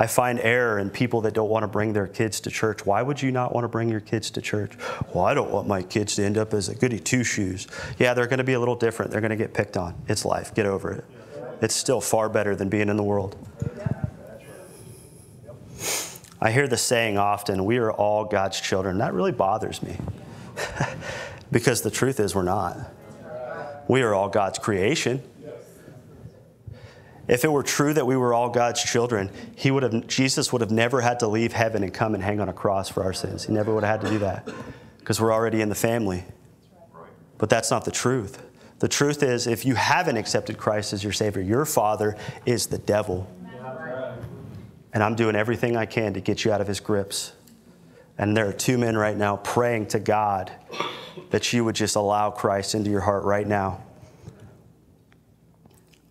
[0.00, 2.86] I find error in people that don't want to bring their kids to church.
[2.86, 4.72] Why would you not want to bring your kids to church?
[5.12, 7.66] Well, I don't want my kids to end up as a goody two shoes.
[7.98, 9.10] Yeah, they're going to be a little different.
[9.10, 9.94] They're going to get picked on.
[10.08, 10.54] It's life.
[10.54, 11.04] Get over it.
[11.60, 13.36] It's still far better than being in the world.
[16.40, 18.96] I hear the saying often, we are all God's children.
[18.98, 19.98] That really bothers me
[21.52, 22.78] because the truth is, we're not.
[23.86, 25.22] We are all God's creation.
[27.28, 30.60] If it were true that we were all God's children, he would have, Jesus would
[30.60, 33.12] have never had to leave heaven and come and hang on a cross for our
[33.12, 33.44] sins.
[33.44, 34.48] He never would have had to do that
[34.98, 36.24] because we're already in the family.
[37.38, 38.42] But that's not the truth.
[38.80, 42.78] The truth is, if you haven't accepted Christ as your Savior, your father is the
[42.78, 43.30] devil.
[44.92, 47.32] And I'm doing everything I can to get you out of his grips.
[48.18, 50.50] And there are two men right now praying to God
[51.30, 53.82] that you would just allow Christ into your heart right now.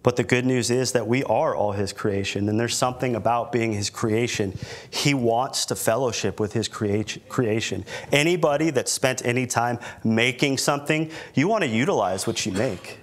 [0.01, 3.51] But the good news is that we are all His creation, and there's something about
[3.51, 4.57] being His creation.
[4.89, 7.85] He wants to fellowship with His creation.
[8.11, 12.99] Anybody that spent any time making something, you want to utilize what you make.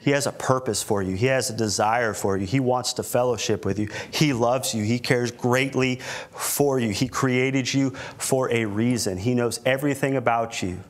[0.00, 1.14] He has a purpose for you.
[1.14, 2.44] He has a desire for you.
[2.44, 3.88] He wants to fellowship with you.
[4.10, 4.82] He loves you.
[4.82, 6.00] He cares greatly
[6.32, 6.90] for you.
[6.90, 9.16] He created you for a reason.
[9.16, 10.80] He knows everything about you.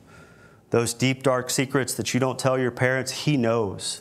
[0.71, 4.01] Those deep, dark secrets that you don't tell your parents, He knows.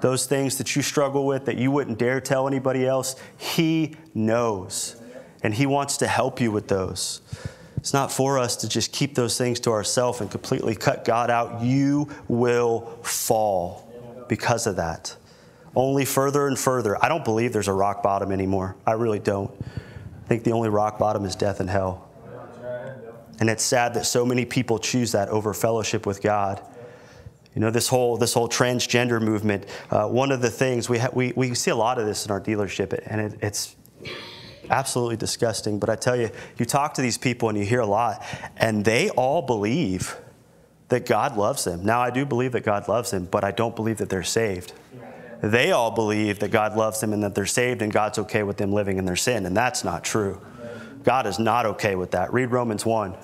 [0.00, 4.96] Those things that you struggle with that you wouldn't dare tell anybody else, He knows.
[5.42, 7.20] And He wants to help you with those.
[7.76, 11.30] It's not for us to just keep those things to ourselves and completely cut God
[11.30, 11.62] out.
[11.62, 15.16] You will fall because of that.
[15.74, 17.02] Only further and further.
[17.04, 18.74] I don't believe there's a rock bottom anymore.
[18.86, 19.50] I really don't.
[19.62, 22.08] I think the only rock bottom is death and hell.
[23.38, 26.62] And it's sad that so many people choose that over fellowship with God.
[27.56, 31.08] You know, this whole, this whole transgender movement, uh, one of the things, we, ha-
[31.14, 33.74] we, we see a lot of this in our dealership, and it, it's
[34.68, 35.78] absolutely disgusting.
[35.78, 38.22] But I tell you, you talk to these people and you hear a lot,
[38.58, 40.18] and they all believe
[40.88, 41.82] that God loves them.
[41.82, 44.74] Now, I do believe that God loves them, but I don't believe that they're saved.
[45.40, 48.58] They all believe that God loves them and that they're saved and God's okay with
[48.58, 50.42] them living in their sin, and that's not true.
[51.04, 52.34] God is not okay with that.
[52.34, 53.14] Read Romans 1.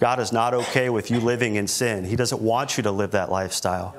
[0.00, 2.04] God is not okay with you living in sin.
[2.04, 3.94] He doesn't want you to live that lifestyle.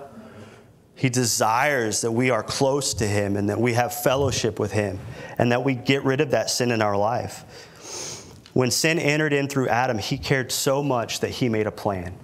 [0.95, 4.99] He desires that we are close to Him and that we have fellowship with Him
[5.37, 7.45] and that we get rid of that sin in our life.
[8.53, 12.17] When sin entered in through Adam, He cared so much that He made a plan.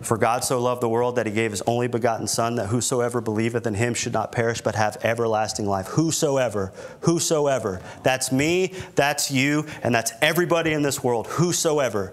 [0.00, 3.20] For God so loved the world that he gave his only begotten Son, that whosoever
[3.20, 5.88] believeth in him should not perish, but have everlasting life.
[5.88, 7.82] Whosoever, whosoever.
[8.04, 11.26] That's me, that's you, and that's everybody in this world.
[11.26, 12.12] Whosoever.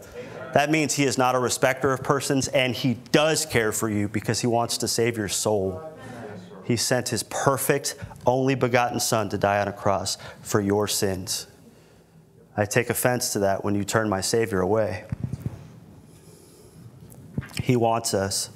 [0.55, 4.07] That means he is not a respecter of persons, and he does care for you
[4.07, 5.83] because he wants to save your soul.
[6.63, 11.47] He sent his perfect, only begotten Son to die on a cross for your sins.
[12.55, 15.03] I take offense to that when you turn my Savior away.
[17.61, 18.49] He wants us.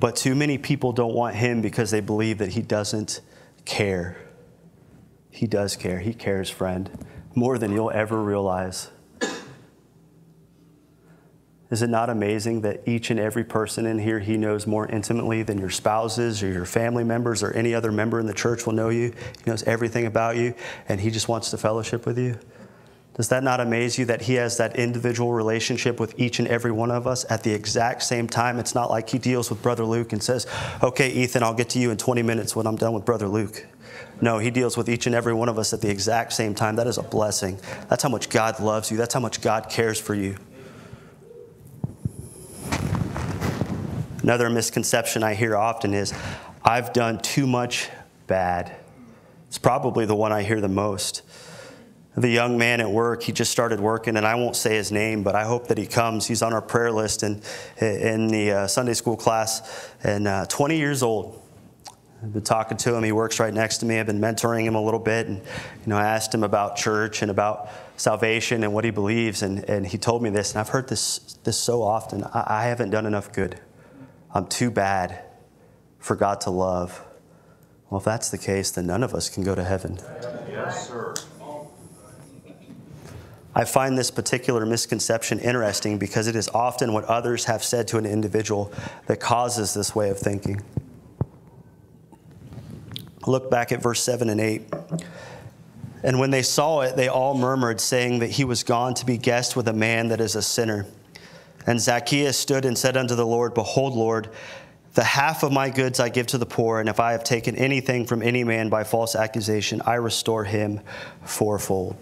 [0.00, 3.20] But too many people don't want Him because they believe that He doesn't
[3.64, 4.16] care.
[5.30, 6.00] He does care.
[6.00, 6.90] He cares, friend,
[7.36, 8.90] more than you'll ever realize.
[11.70, 15.42] Is it not amazing that each and every person in here he knows more intimately
[15.42, 18.72] than your spouses or your family members or any other member in the church will
[18.72, 19.12] know you?
[19.44, 20.54] He knows everything about you
[20.88, 22.38] and he just wants to fellowship with you?
[23.18, 26.70] Does that not amaze you that he has that individual relationship with each and every
[26.70, 28.60] one of us at the exact same time?
[28.60, 30.46] It's not like he deals with Brother Luke and says,
[30.84, 33.66] Okay, Ethan, I'll get to you in 20 minutes when I'm done with Brother Luke.
[34.20, 36.76] No, he deals with each and every one of us at the exact same time.
[36.76, 37.58] That is a blessing.
[37.88, 40.36] That's how much God loves you, that's how much God cares for you.
[44.22, 46.12] Another misconception I hear often is,
[46.64, 47.88] I've done too much
[48.26, 48.74] bad.
[49.46, 51.22] It's probably the one I hear the most
[52.20, 53.22] the young man at work.
[53.22, 55.86] He just started working, and I won't say his name, but I hope that he
[55.86, 56.26] comes.
[56.26, 57.42] He's on our prayer list and
[57.80, 61.42] in the uh, Sunday school class, and uh, 20 years old.
[62.20, 63.04] I've been talking to him.
[63.04, 64.00] He works right next to me.
[64.00, 67.22] I've been mentoring him a little bit, and you know, I asked him about church
[67.22, 70.70] and about salvation and what he believes, and, and he told me this, and I've
[70.70, 72.24] heard this this so often.
[72.24, 73.60] I, I haven't done enough good.
[74.38, 75.24] I'm too bad
[75.98, 77.04] for God to love.
[77.90, 79.98] Well, if that's the case, then none of us can go to heaven.
[80.48, 81.12] Yes, sir.
[83.52, 87.98] I find this particular misconception interesting because it is often what others have said to
[87.98, 88.72] an individual
[89.06, 90.62] that causes this way of thinking.
[93.26, 94.62] Look back at verse 7 and 8.
[96.04, 99.18] And when they saw it, they all murmured, saying that he was gone to be
[99.18, 100.86] guest with a man that is a sinner.
[101.68, 104.30] And Zacchaeus stood and said unto the Lord, Behold, Lord,
[104.94, 107.56] the half of my goods I give to the poor, and if I have taken
[107.56, 110.80] anything from any man by false accusation, I restore him
[111.24, 111.98] fourfold.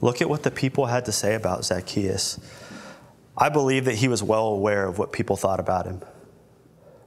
[0.00, 2.40] Look at what the people had to say about Zacchaeus.
[3.36, 6.02] I believe that he was well aware of what people thought about him.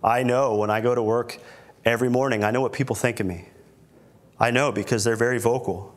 [0.02, 1.38] I know when I go to work
[1.84, 3.50] every morning, I know what people think of me.
[4.40, 5.94] I know because they're very vocal.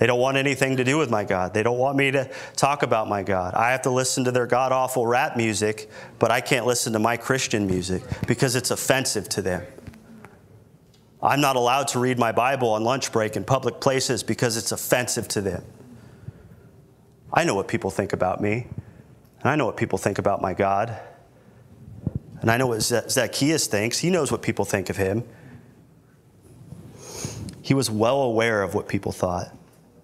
[0.00, 1.52] They don't want anything to do with my God.
[1.52, 3.52] They don't want me to talk about my God.
[3.52, 6.98] I have to listen to their god awful rap music, but I can't listen to
[6.98, 9.62] my Christian music because it's offensive to them.
[11.22, 14.72] I'm not allowed to read my Bible on lunch break in public places because it's
[14.72, 15.62] offensive to them.
[17.30, 18.68] I know what people think about me,
[19.40, 20.98] and I know what people think about my God.
[22.40, 23.98] And I know what Zacchaeus thinks.
[23.98, 25.24] He knows what people think of him.
[27.60, 29.54] He was well aware of what people thought.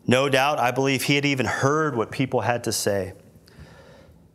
[0.06, 3.14] No doubt, I believe he had even heard what people had to say.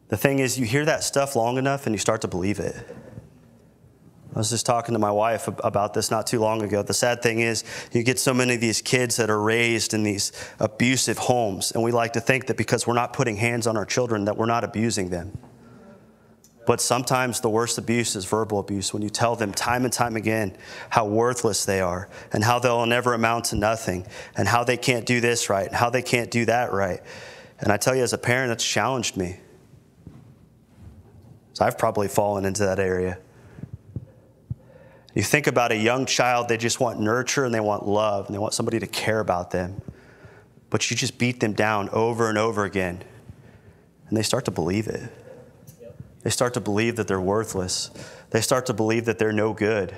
[0.09, 2.76] The thing is, you hear that stuff long enough and you start to believe it.
[4.34, 6.84] I was just talking to my wife about this not too long ago.
[6.84, 10.03] The sad thing is, you get so many of these kids that are raised in
[10.03, 13.76] these abusive homes, and we like to think that because we're not putting hands on
[13.76, 15.38] our children, that we're not abusing them.
[16.66, 20.16] But sometimes the worst abuse is verbal abuse when you tell them time and time
[20.16, 20.55] again
[20.89, 24.05] how worthless they are and how they'll never amount to nothing
[24.38, 27.01] and how they can't do this right and how they can't do that right.
[27.59, 29.39] And I tell you, as a parent, that's challenged me.
[31.53, 33.18] So I've probably fallen into that area.
[35.14, 38.34] You think about a young child, they just want nurture and they want love and
[38.34, 39.82] they want somebody to care about them.
[40.70, 43.03] But you just beat them down over and over again.
[44.07, 45.12] And they start to believe it.
[46.24, 47.89] They start to believe that they're worthless.
[48.30, 49.95] They start to believe that they're no good.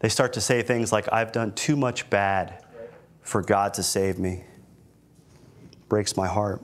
[0.00, 2.62] They start to say things like, I've done too much bad
[3.22, 4.44] for God to save me.
[5.88, 6.62] Breaks my heart.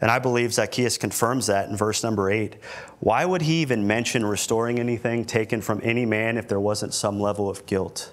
[0.00, 2.56] And I believe Zacchaeus confirms that in verse number eight.
[3.00, 7.18] Why would he even mention restoring anything taken from any man if there wasn't some
[7.18, 8.12] level of guilt?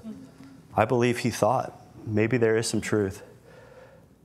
[0.75, 3.23] I believe he thought maybe there is some truth.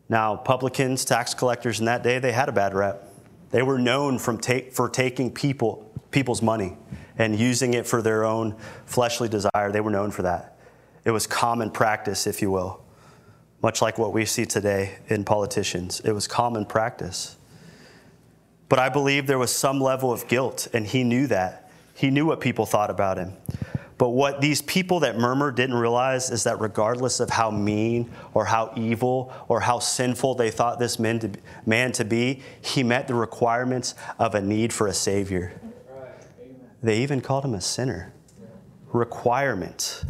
[0.08, 3.09] Now, publicans, tax collectors in that day, they had a bad rep.
[3.50, 6.76] They were known from take, for taking people, people's money
[7.18, 9.70] and using it for their own fleshly desire.
[9.70, 10.56] They were known for that.
[11.04, 12.82] It was common practice, if you will,
[13.62, 16.00] much like what we see today in politicians.
[16.00, 17.36] It was common practice.
[18.68, 21.70] But I believe there was some level of guilt, and he knew that.
[21.94, 23.32] He knew what people thought about him.
[24.00, 28.46] But what these people that murmur didn't realize is that regardless of how mean or
[28.46, 31.30] how evil or how sinful they thought this man to,
[31.66, 35.52] man to be, he met the requirements of a need for a Savior.
[36.82, 38.14] They even called him a sinner.
[38.90, 40.02] Requirement.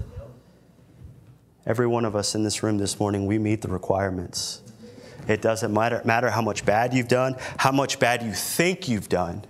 [1.66, 4.62] Every one of us in this room this morning, we meet the requirements.
[5.26, 9.08] It doesn't matter, matter how much bad you've done, how much bad you think you've
[9.08, 9.44] done,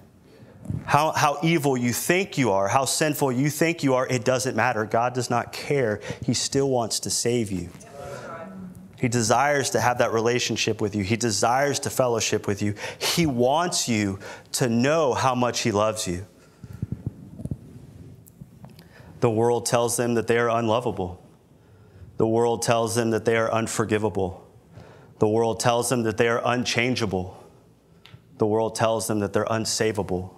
[0.86, 4.06] how, how evil you think you are, how sinful you think you are.
[4.06, 4.84] It doesn't matter.
[4.84, 6.00] God does not care.
[6.24, 7.68] He still wants to save you.
[8.98, 11.02] He desires to have that relationship with you.
[11.02, 12.74] He desires to fellowship with you.
[12.98, 14.18] He wants you
[14.52, 16.26] to know how much He loves you.
[19.20, 21.22] The world tells them that they are unlovable.
[22.16, 24.46] The world tells them that they are unforgivable.
[25.18, 27.42] The world tells them that they are unchangeable.
[28.36, 30.34] The world tells them that they're unsavable.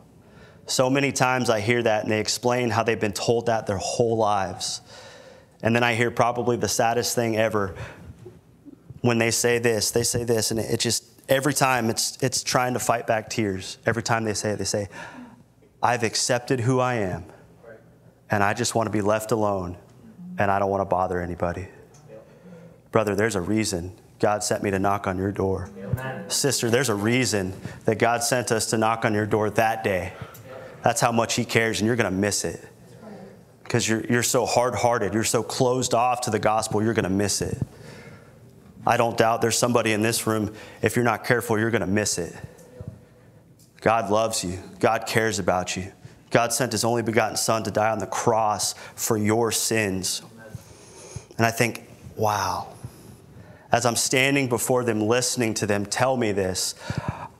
[0.72, 3.76] So many times I hear that and they explain how they've been told that their
[3.76, 4.80] whole lives.
[5.62, 7.74] And then I hear probably the saddest thing ever
[9.02, 9.90] when they say this.
[9.90, 13.76] They say this, and it just, every time it's, it's trying to fight back tears.
[13.84, 14.88] Every time they say it, they say,
[15.82, 17.26] I've accepted who I am,
[18.30, 19.76] and I just want to be left alone,
[20.38, 21.68] and I don't want to bother anybody.
[22.92, 25.68] Brother, there's a reason God sent me to knock on your door.
[25.76, 26.30] Amen.
[26.30, 27.52] Sister, there's a reason
[27.84, 30.14] that God sent us to knock on your door that day.
[30.82, 32.66] That's how much He cares, and you're going to miss it.
[33.62, 37.04] Because you're, you're so hard hearted, you're so closed off to the gospel, you're going
[37.04, 37.58] to miss it.
[38.86, 40.52] I don't doubt there's somebody in this room,
[40.82, 42.34] if you're not careful, you're going to miss it.
[43.80, 45.92] God loves you, God cares about you.
[46.30, 50.22] God sent His only begotten Son to die on the cross for your sins.
[51.36, 52.72] And I think, wow
[53.72, 56.74] as I'm standing before them, listening to them tell me this,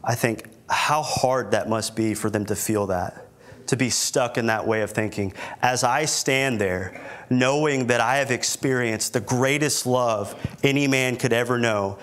[0.03, 3.26] I think how hard that must be for them to feel that,
[3.73, 5.33] to be stuck in that way of thinking.
[5.62, 7.01] As I stand there,
[7.31, 11.99] knowing that I have experienced the greatest love any man could ever know,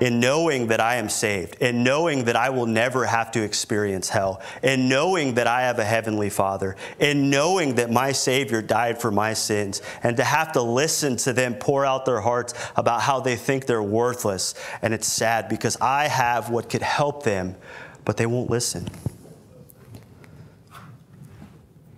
[0.00, 4.08] in knowing that I am saved, in knowing that I will never have to experience
[4.08, 9.00] hell, in knowing that I have a heavenly Father, in knowing that my Savior died
[9.00, 13.00] for my sins, and to have to listen to them pour out their hearts about
[13.00, 14.56] how they think they're worthless.
[14.82, 17.54] And it's sad because I have what could help them,
[18.04, 18.88] but they won't listen.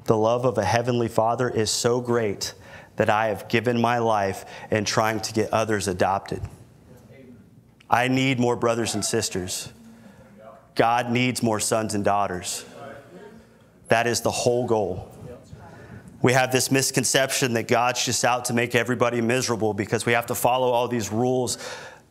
[0.05, 2.55] The love of a heavenly Father is so great
[2.97, 6.43] that I have given my life in trying to get others adopted.
[7.89, 9.73] I need more brothers and sisters.
[10.75, 12.65] God needs more sons and daughters.
[13.89, 15.11] That is the whole goal.
[16.23, 20.27] We have this misconception that God's just out to make everybody miserable because we have
[20.27, 21.59] to follow all these rules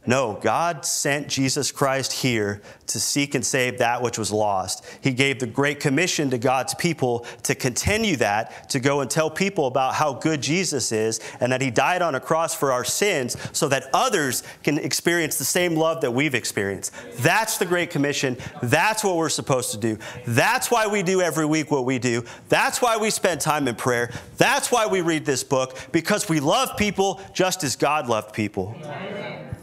[0.05, 4.85] no, God sent Jesus Christ here to seek and save that which was lost.
[5.01, 9.29] He gave the Great Commission to God's people to continue that, to go and tell
[9.29, 12.83] people about how good Jesus is and that He died on a cross for our
[12.83, 16.93] sins so that others can experience the same love that we've experienced.
[17.19, 18.37] That's the Great Commission.
[18.61, 19.97] That's what we're supposed to do.
[20.27, 22.25] That's why we do every week what we do.
[22.49, 24.11] That's why we spend time in prayer.
[24.37, 28.75] That's why we read this book, because we love people just as God loved people.
[28.83, 29.53] Amen.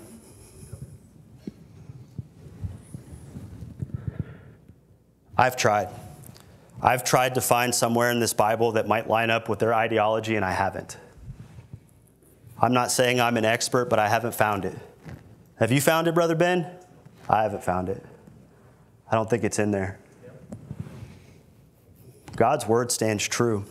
[5.40, 5.88] I've tried.
[6.82, 10.36] I've tried to find somewhere in this Bible that might line up with their ideology,
[10.36, 10.98] and I haven't.
[12.60, 14.76] I'm not saying I'm an expert, but I haven't found it.
[15.58, 16.66] Have you found it, Brother Ben?
[17.26, 18.04] I haven't found it.
[19.10, 19.98] I don't think it's in there.
[22.36, 23.64] God's word stands true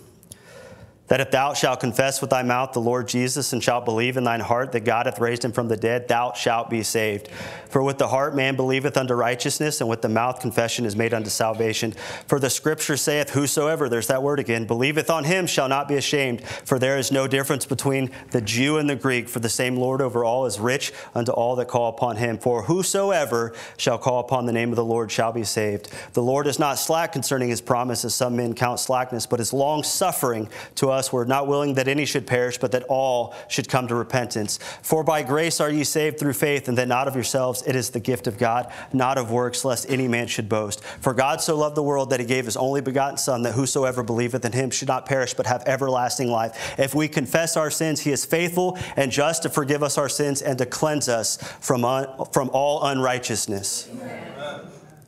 [1.10, 4.24] that if thou shalt confess with thy mouth the Lord Jesus and shalt believe in
[4.24, 7.28] thine heart that God hath raised him from the dead, thou shalt be saved.
[7.70, 11.14] For with the heart man believeth unto righteousness, and with the mouth confession is made
[11.14, 11.92] unto salvation.
[12.28, 15.96] For the scripture saith, Whosoever, there's that word again, believeth on him shall not be
[15.96, 16.44] ashamed.
[16.44, 20.02] For there is no difference between the Jew and the Greek, for the same Lord
[20.02, 22.38] over all is rich unto all that call upon him.
[22.38, 25.90] For whosoever shall call upon the name of the Lord shall be saved.
[26.14, 29.54] The Lord is not slack concerning his promise, as some men count slackness, but is
[29.54, 33.34] long suffering to us us, we're not willing that any should perish, but that all
[33.48, 34.60] should come to repentance.
[34.84, 37.90] For by grace are ye saved through faith, and that not of yourselves, it is
[37.90, 40.84] the gift of God, not of works, lest any man should boast.
[40.84, 44.04] For God so loved the world that he gave his only begotten Son, that whosoever
[44.04, 46.78] believeth in him should not perish, but have everlasting life.
[46.78, 50.42] If we confess our sins, he is faithful and just to forgive us our sins
[50.42, 53.90] and to cleanse us from, un, from all unrighteousness.
[53.92, 54.26] Amen.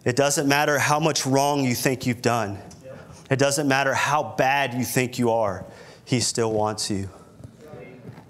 [0.04, 2.58] It doesn't matter how much wrong you think you've done.
[3.30, 5.66] It doesn't matter how bad you think you are.
[6.12, 7.10] He still wants you.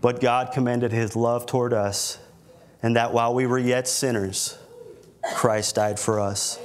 [0.02, 2.20] But God commended his love toward us,
[2.84, 4.56] and that while we were yet sinners,
[5.34, 6.60] Christ died for us.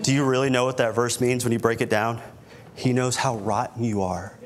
[0.00, 2.22] Do you really know what that verse means when you break it down?
[2.74, 4.38] He knows how rotten you are,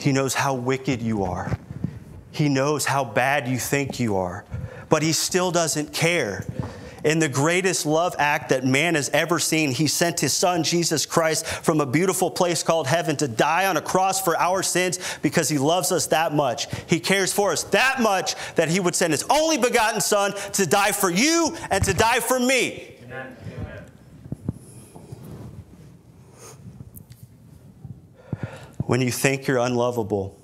[0.00, 1.58] He knows how wicked you are,
[2.30, 4.46] He knows how bad you think you are,
[4.88, 6.46] but He still doesn't care
[7.04, 11.04] in the greatest love act that man has ever seen, he sent his son, Jesus
[11.04, 14.98] Christ, from a beautiful place called heaven to die on a cross for our sins
[15.20, 16.66] because he loves us that much.
[16.86, 20.66] He cares for us that much that he would send his only begotten son to
[20.66, 22.96] die for you and to die for me.
[23.04, 23.36] Amen.
[28.86, 30.38] When you think you're unlovable,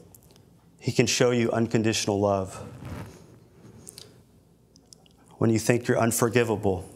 [0.79, 2.67] he can show you unconditional love
[5.41, 6.87] when you think you're unforgivable.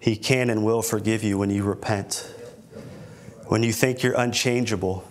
[0.00, 2.26] He can and will forgive you when you repent.
[3.48, 5.04] When you think you're unchangeable,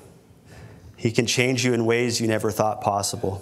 [0.98, 3.40] He can change you in ways you never thought possible.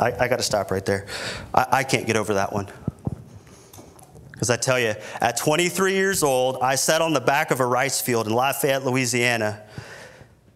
[0.00, 1.06] I, I got to stop right there.
[1.54, 2.66] I, I can't get over that one.
[4.32, 7.66] Because I tell you, at 23 years old, I sat on the back of a
[7.66, 9.62] rice field in Lafayette, Louisiana,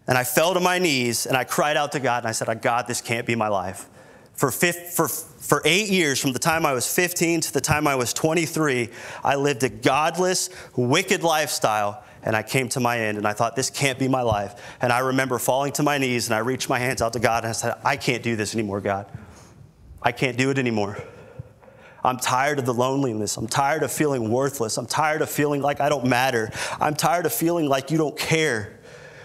[0.09, 2.61] and I fell to my knees and I cried out to God and I said,
[2.61, 3.89] God, this can't be my life.
[4.35, 7.95] For, for, for eight years, from the time I was 15 to the time I
[7.95, 8.89] was 23,
[9.23, 13.57] I lived a godless, wicked lifestyle, and I came to my end, and I thought,
[13.57, 14.55] this can't be my life.
[14.81, 17.45] And I remember falling to my knees, and I reached my hands out to God,
[17.45, 19.07] and I said, I can't do this anymore, God.
[20.01, 20.99] I can't do it anymore.
[22.05, 23.37] I'm tired of the loneliness.
[23.37, 24.77] I'm tired of feeling worthless.
[24.77, 26.51] I'm tired of feeling like I don't matter.
[26.81, 28.81] I'm tired of feeling like you don't care.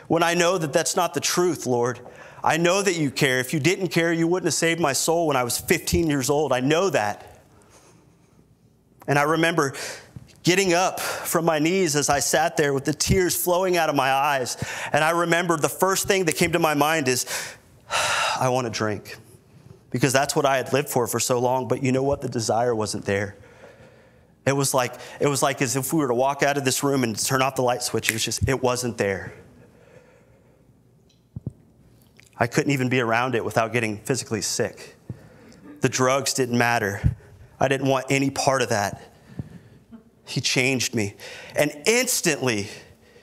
[0.07, 1.99] When I know that that's not the truth, Lord.
[2.43, 3.39] I know that you care.
[3.39, 6.29] If you didn't care, you wouldn't have saved my soul when I was 15 years
[6.29, 6.53] old.
[6.53, 7.41] I know that.
[9.07, 9.73] And I remember
[10.43, 13.95] getting up from my knees as I sat there with the tears flowing out of
[13.95, 14.55] my eyes.
[14.93, 17.25] And I remember the first thing that came to my mind is,
[18.39, 19.17] I want to drink.
[19.89, 21.67] Because that's what I had lived for for so long.
[21.67, 22.21] But you know what?
[22.21, 23.35] The desire wasn't there.
[24.45, 26.81] It was like, it was like as if we were to walk out of this
[26.83, 28.09] room and turn off the light switch.
[28.09, 29.33] It was just, it wasn't there.
[32.39, 34.95] I couldn't even be around it without getting physically sick.
[35.81, 37.15] The drugs didn't matter.
[37.59, 39.13] I didn't want any part of that.
[40.25, 41.15] He changed me.
[41.55, 42.67] And instantly,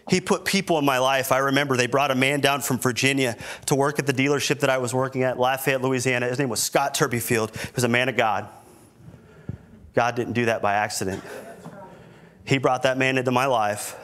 [0.09, 1.33] he put people in my life.
[1.33, 3.37] I remember they brought a man down from Virginia
[3.67, 6.29] to work at the dealership that I was working at, Lafayette, Louisiana.
[6.29, 7.57] His name was Scott Turbyfield.
[7.57, 8.49] He was a man of God.
[9.95, 11.23] God didn't do that by accident.
[12.45, 13.97] He brought that man into my life.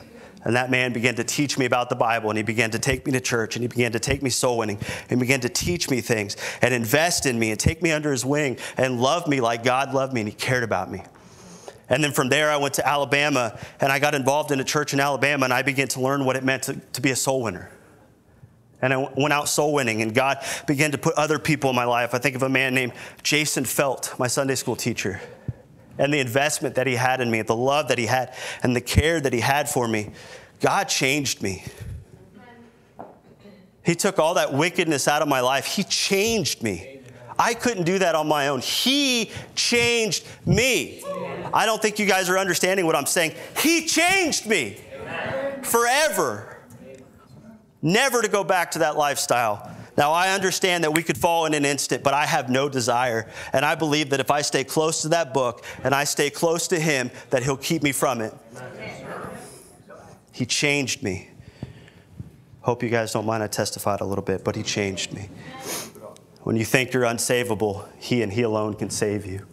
[0.42, 3.04] And that man began to teach me about the Bible, and he began to take
[3.04, 4.78] me to church, and he began to take me soul winning,
[5.10, 8.24] and began to teach me things, and invest in me, and take me under his
[8.24, 11.02] wing, and love me like God loved me, and he cared about me.
[11.90, 14.94] And then from there, I went to Alabama, and I got involved in a church
[14.94, 17.42] in Alabama, and I began to learn what it meant to, to be a soul
[17.42, 17.70] winner.
[18.80, 21.84] And I went out soul winning, and God began to put other people in my
[21.84, 22.14] life.
[22.14, 25.20] I think of a man named Jason Felt, my Sunday school teacher
[26.00, 28.80] and the investment that he had in me, the love that he had, and the
[28.80, 30.10] care that he had for me,
[30.60, 31.62] God changed me.
[33.84, 35.66] He took all that wickedness out of my life.
[35.66, 37.00] He changed me.
[37.38, 38.60] I couldn't do that on my own.
[38.60, 41.02] He changed me.
[41.52, 43.34] I don't think you guys are understanding what I'm saying.
[43.58, 44.78] He changed me
[45.62, 46.62] forever.
[47.82, 49.70] Never to go back to that lifestyle.
[50.00, 53.28] Now, I understand that we could fall in an instant, but I have no desire.
[53.52, 56.68] And I believe that if I stay close to that book and I stay close
[56.68, 58.32] to Him, that He'll keep me from it.
[60.32, 61.28] He changed me.
[62.62, 65.28] Hope you guys don't mind I testified a little bit, but He changed me.
[66.44, 69.44] When you think you're unsavable, He and He alone can save you.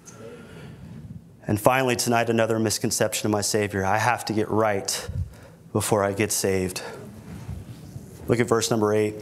[1.45, 3.83] And finally, tonight, another misconception of my Savior.
[3.83, 5.09] I have to get right
[5.73, 6.81] before I get saved.
[8.29, 9.15] Look at verse number eight.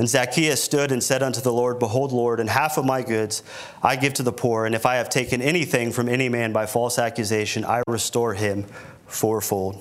[0.00, 3.42] And Zacchaeus stood and said unto the Lord, Behold, Lord, and half of my goods
[3.82, 6.64] I give to the poor, and if I have taken anything from any man by
[6.64, 8.64] false accusation, I restore him
[9.06, 9.76] fourfold.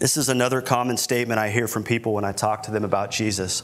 [0.00, 3.12] This is another common statement I hear from people when I talk to them about
[3.12, 3.62] Jesus.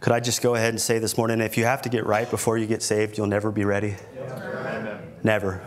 [0.00, 2.30] Could I just go ahead and say this morning if you have to get right
[2.30, 3.96] before you get saved, you'll never be ready?
[4.14, 5.00] Yeah.
[5.22, 5.66] Never.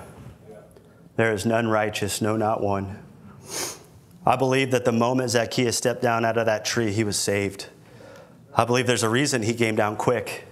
[1.15, 2.99] There is none righteous, no, not one.
[4.25, 7.67] I believe that the moment Zacchaeus stepped down out of that tree, he was saved.
[8.55, 10.45] I believe there's a reason he came down quick.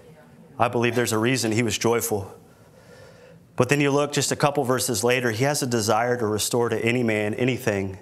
[0.60, 2.32] I believe there's a reason he was joyful.
[3.56, 6.70] But then you look just a couple verses later, he has a desire to restore
[6.70, 7.98] to any man anything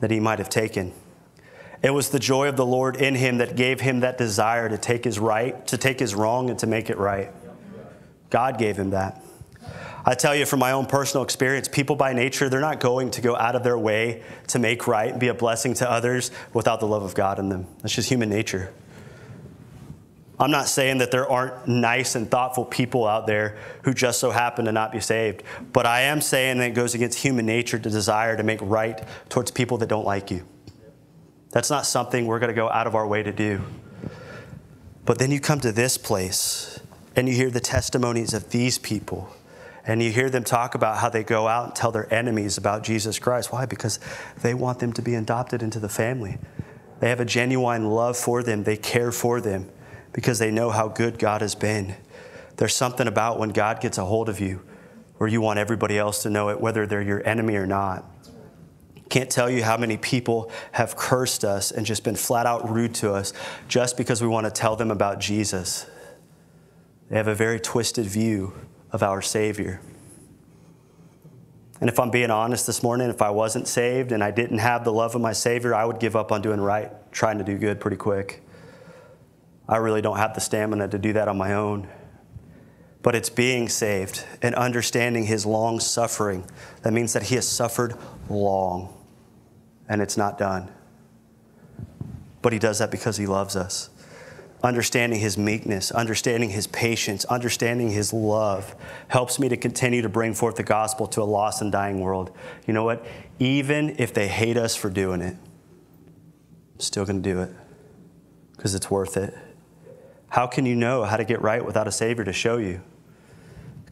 [0.00, 0.92] that he might have taken.
[1.82, 4.78] It was the joy of the Lord in him that gave him that desire to
[4.78, 7.32] take his right, to take his wrong, and to make it right.
[8.30, 9.22] God gave him that.
[10.08, 13.20] I tell you from my own personal experience, people by nature, they're not going to
[13.20, 16.78] go out of their way to make right and be a blessing to others without
[16.78, 17.66] the love of God in them.
[17.82, 18.72] That's just human nature.
[20.38, 24.30] I'm not saying that there aren't nice and thoughtful people out there who just so
[24.30, 25.42] happen to not be saved,
[25.72, 29.02] but I am saying that it goes against human nature to desire to make right
[29.28, 30.46] towards people that don't like you.
[31.50, 33.62] That's not something we're going to go out of our way to do.
[35.04, 36.78] But then you come to this place
[37.16, 39.34] and you hear the testimonies of these people.
[39.86, 42.82] And you hear them talk about how they go out and tell their enemies about
[42.82, 43.52] Jesus Christ.
[43.52, 43.66] Why?
[43.66, 44.00] Because
[44.42, 46.38] they want them to be adopted into the family.
[46.98, 49.70] They have a genuine love for them, they care for them
[50.12, 51.94] because they know how good God has been.
[52.56, 54.62] There's something about when God gets a hold of you
[55.18, 58.04] where you want everybody else to know it, whether they're your enemy or not.
[59.08, 62.94] Can't tell you how many people have cursed us and just been flat out rude
[62.96, 63.32] to us
[63.68, 65.86] just because we want to tell them about Jesus.
[67.08, 68.52] They have a very twisted view
[68.92, 69.80] of our Savior.
[71.80, 74.84] And if I'm being honest this morning, if I wasn't saved and I didn't have
[74.84, 77.58] the love of my Savior, I would give up on doing right, trying to do
[77.58, 78.42] good pretty quick.
[79.68, 81.88] I really don't have the stamina to do that on my own.
[83.02, 86.44] But it's being saved and understanding His long suffering.
[86.82, 87.94] That means that He has suffered
[88.30, 88.96] long
[89.88, 90.70] and it's not done.
[92.42, 93.90] But he does that because he loves us.
[94.62, 98.74] Understanding his meekness, understanding his patience, understanding his love
[99.08, 102.30] helps me to continue to bring forth the gospel to a lost and dying world.
[102.66, 103.04] You know what?
[103.38, 107.50] Even if they hate us for doing it, I'm still going to do it
[108.56, 109.36] because it's worth it.
[110.28, 112.80] How can you know how to get right without a Savior to show you?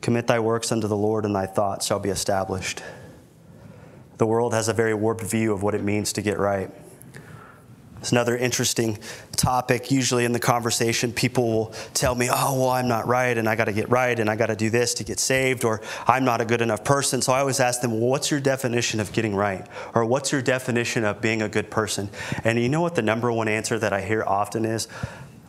[0.01, 2.83] Commit thy works unto the Lord, and thy thoughts shall be established.
[4.19, 6.71] The world has a very warped view of what it means to get right.
[8.05, 8.99] It's another interesting
[9.35, 9.91] topic.
[9.91, 13.57] Usually in the conversation, people will tell me, oh, well, I'm not right, and I
[13.57, 16.23] got to get right, and I got to do this to get saved, or I'm
[16.23, 17.23] not a good enough person.
[17.23, 19.67] So I always ask them, well, what's your definition of getting right?
[19.95, 22.11] Or what's your definition of being a good person?
[22.45, 24.87] And you know what the number one answer that I hear often is?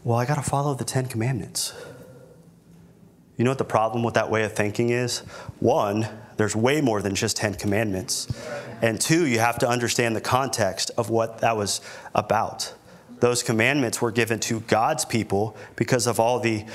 [0.05, 1.73] Well, I got to follow the Ten Commandments.
[3.35, 5.19] You know what the problem with that way of thinking is?
[5.59, 8.27] One, there's way more than just 10 commandments.
[8.81, 11.81] And two, you have to understand the context of what that was
[12.13, 12.73] about.
[13.19, 16.65] Those commandments were given to God's people because of all the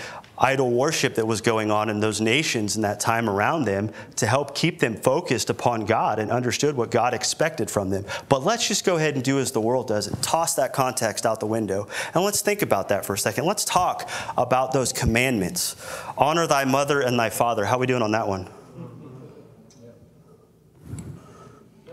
[0.41, 4.27] idol worship that was going on in those nations in that time around them to
[4.27, 8.07] help keep them focused upon God and understood what God expected from them.
[8.31, 11.27] But let's just go ahead and do as the world does and toss that context
[11.27, 11.89] out the window.
[12.15, 13.45] And let's think about that for a second.
[13.45, 14.09] Let's talk
[14.39, 15.77] about those commandments.
[16.17, 17.67] Honor thy mother and thy father.
[17.67, 18.49] How are we doing on that one?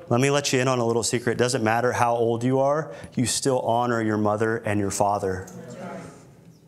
[0.10, 1.34] Let me let you in on a little secret.
[1.34, 5.48] It doesn't matter how old you are, you still honor your mother and your father.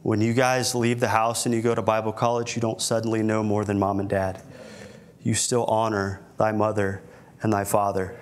[0.01, 3.21] When you guys leave the house and you go to Bible college, you don't suddenly
[3.23, 4.41] know more than mom and dad.
[5.21, 7.01] You still honor thy mother
[7.41, 8.17] and thy father.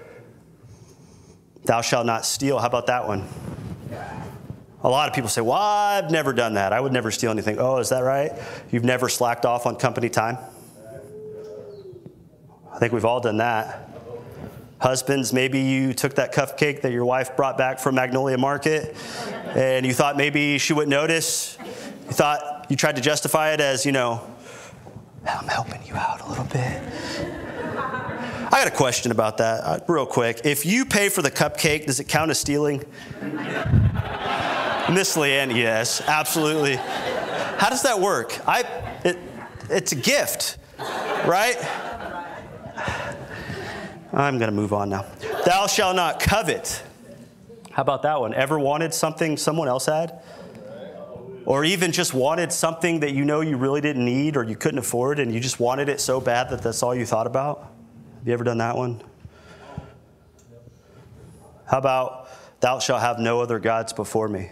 [1.65, 2.59] Thou shalt not steal.
[2.59, 3.27] How about that one?
[4.83, 6.73] A lot of people say, Well, I've never done that.
[6.73, 7.57] I would never steal anything.
[7.59, 8.31] Oh, is that right?
[8.71, 10.37] You've never slacked off on company time?
[12.71, 13.86] I think we've all done that.
[14.79, 18.95] Husbands, maybe you took that cupcake that your wife brought back from Magnolia Market
[19.55, 21.57] and you thought maybe she wouldn't notice.
[21.59, 24.21] You thought you tried to justify it as, you know,
[25.25, 26.81] I'm helping you out a little bit.
[28.49, 30.41] I got a question about that, uh, real quick.
[30.45, 32.79] If you pay for the cupcake, does it count as stealing?
[34.89, 36.75] Miss Leanne, yes, absolutely.
[36.75, 38.39] How does that work?
[38.47, 38.61] I,
[39.03, 39.17] it,
[39.69, 40.57] it's a gift,
[41.25, 41.57] right?
[44.17, 45.05] I'm going to move on now.
[45.45, 46.81] Thou shalt not covet.
[47.71, 48.33] How about that one?
[48.33, 50.19] Ever wanted something someone else had?
[51.45, 54.79] Or even just wanted something that you know you really didn't need or you couldn't
[54.79, 57.59] afford and you just wanted it so bad that that's all you thought about?
[58.17, 59.01] Have you ever done that one?
[61.67, 62.27] How about,
[62.59, 64.49] thou shalt have no other gods before me?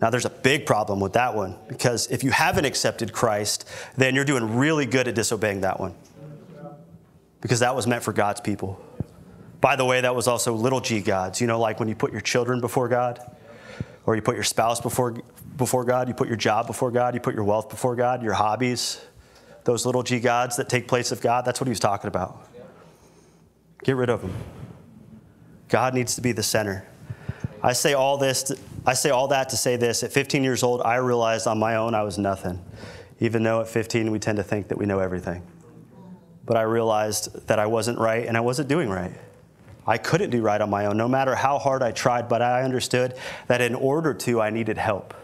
[0.00, 4.16] Now, there's a big problem with that one because if you haven't accepted Christ, then
[4.16, 5.94] you're doing really good at disobeying that one
[7.42, 8.82] because that was meant for God's people.
[9.60, 11.40] By the way, that was also little g gods.
[11.40, 13.20] You know, like when you put your children before God,
[14.06, 15.16] or you put your spouse before,
[15.56, 18.32] before God, you put your job before God, you put your wealth before God, your
[18.32, 19.00] hobbies,
[19.64, 21.44] those little g gods that take place of God.
[21.44, 22.48] That's what he was talking about.
[23.84, 24.32] Get rid of them.
[25.68, 26.86] God needs to be the center.
[27.62, 28.44] I say all this.
[28.44, 30.02] To, I say all that to say this.
[30.02, 32.62] At 15 years old, I realized on my own I was nothing.
[33.20, 35.42] Even though at 15 we tend to think that we know everything.
[36.52, 39.14] But I realized that I wasn't right and I wasn't doing right.
[39.86, 42.62] I couldn't do right on my own, no matter how hard I tried, but I
[42.62, 45.14] understood that in order to, I needed help.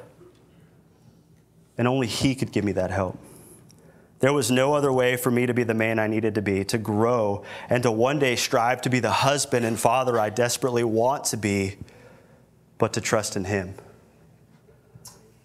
[1.76, 3.18] And only He could give me that help.
[4.20, 6.64] There was no other way for me to be the man I needed to be,
[6.64, 10.82] to grow, and to one day strive to be the husband and father I desperately
[10.82, 11.76] want to be,
[12.78, 13.74] but to trust in Him.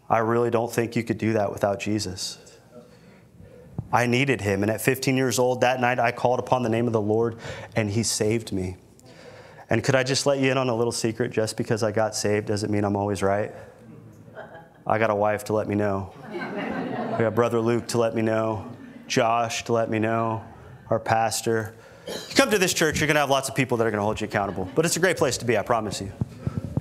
[0.09, 2.37] I really don't think you could do that without Jesus.
[3.93, 6.87] I needed Him, and at 15 years old that night, I called upon the name
[6.87, 7.37] of the Lord,
[7.75, 8.75] and He saved me.
[9.69, 11.31] And could I just let you in on a little secret?
[11.31, 13.51] Just because I got saved doesn't mean I'm always right.
[14.85, 16.11] I got a wife to let me know.
[16.31, 16.39] We
[17.19, 18.69] got Brother Luke to let me know,
[19.07, 20.43] Josh to let me know,
[20.89, 21.75] our pastor.
[22.07, 23.99] You come to this church, you're going to have lots of people that are going
[23.99, 24.67] to hold you accountable.
[24.73, 26.11] But it's a great place to be, I promise you.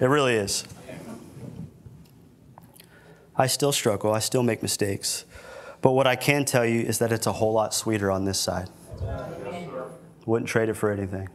[0.00, 0.64] It really is.
[3.36, 5.26] I still struggle, I still make mistakes.
[5.83, 8.39] But what I can tell you is that it's a whole lot sweeter on this
[8.39, 8.70] side.
[10.24, 11.28] Wouldn't trade it for anything.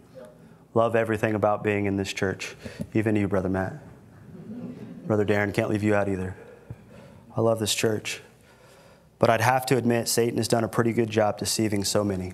[0.73, 2.55] Love everything about being in this church,
[2.93, 3.73] even you, Brother Matt.
[5.05, 6.35] Brother Darren, can't leave you out either.
[7.35, 8.21] I love this church.
[9.19, 12.33] But I'd have to admit, Satan has done a pretty good job deceiving so many.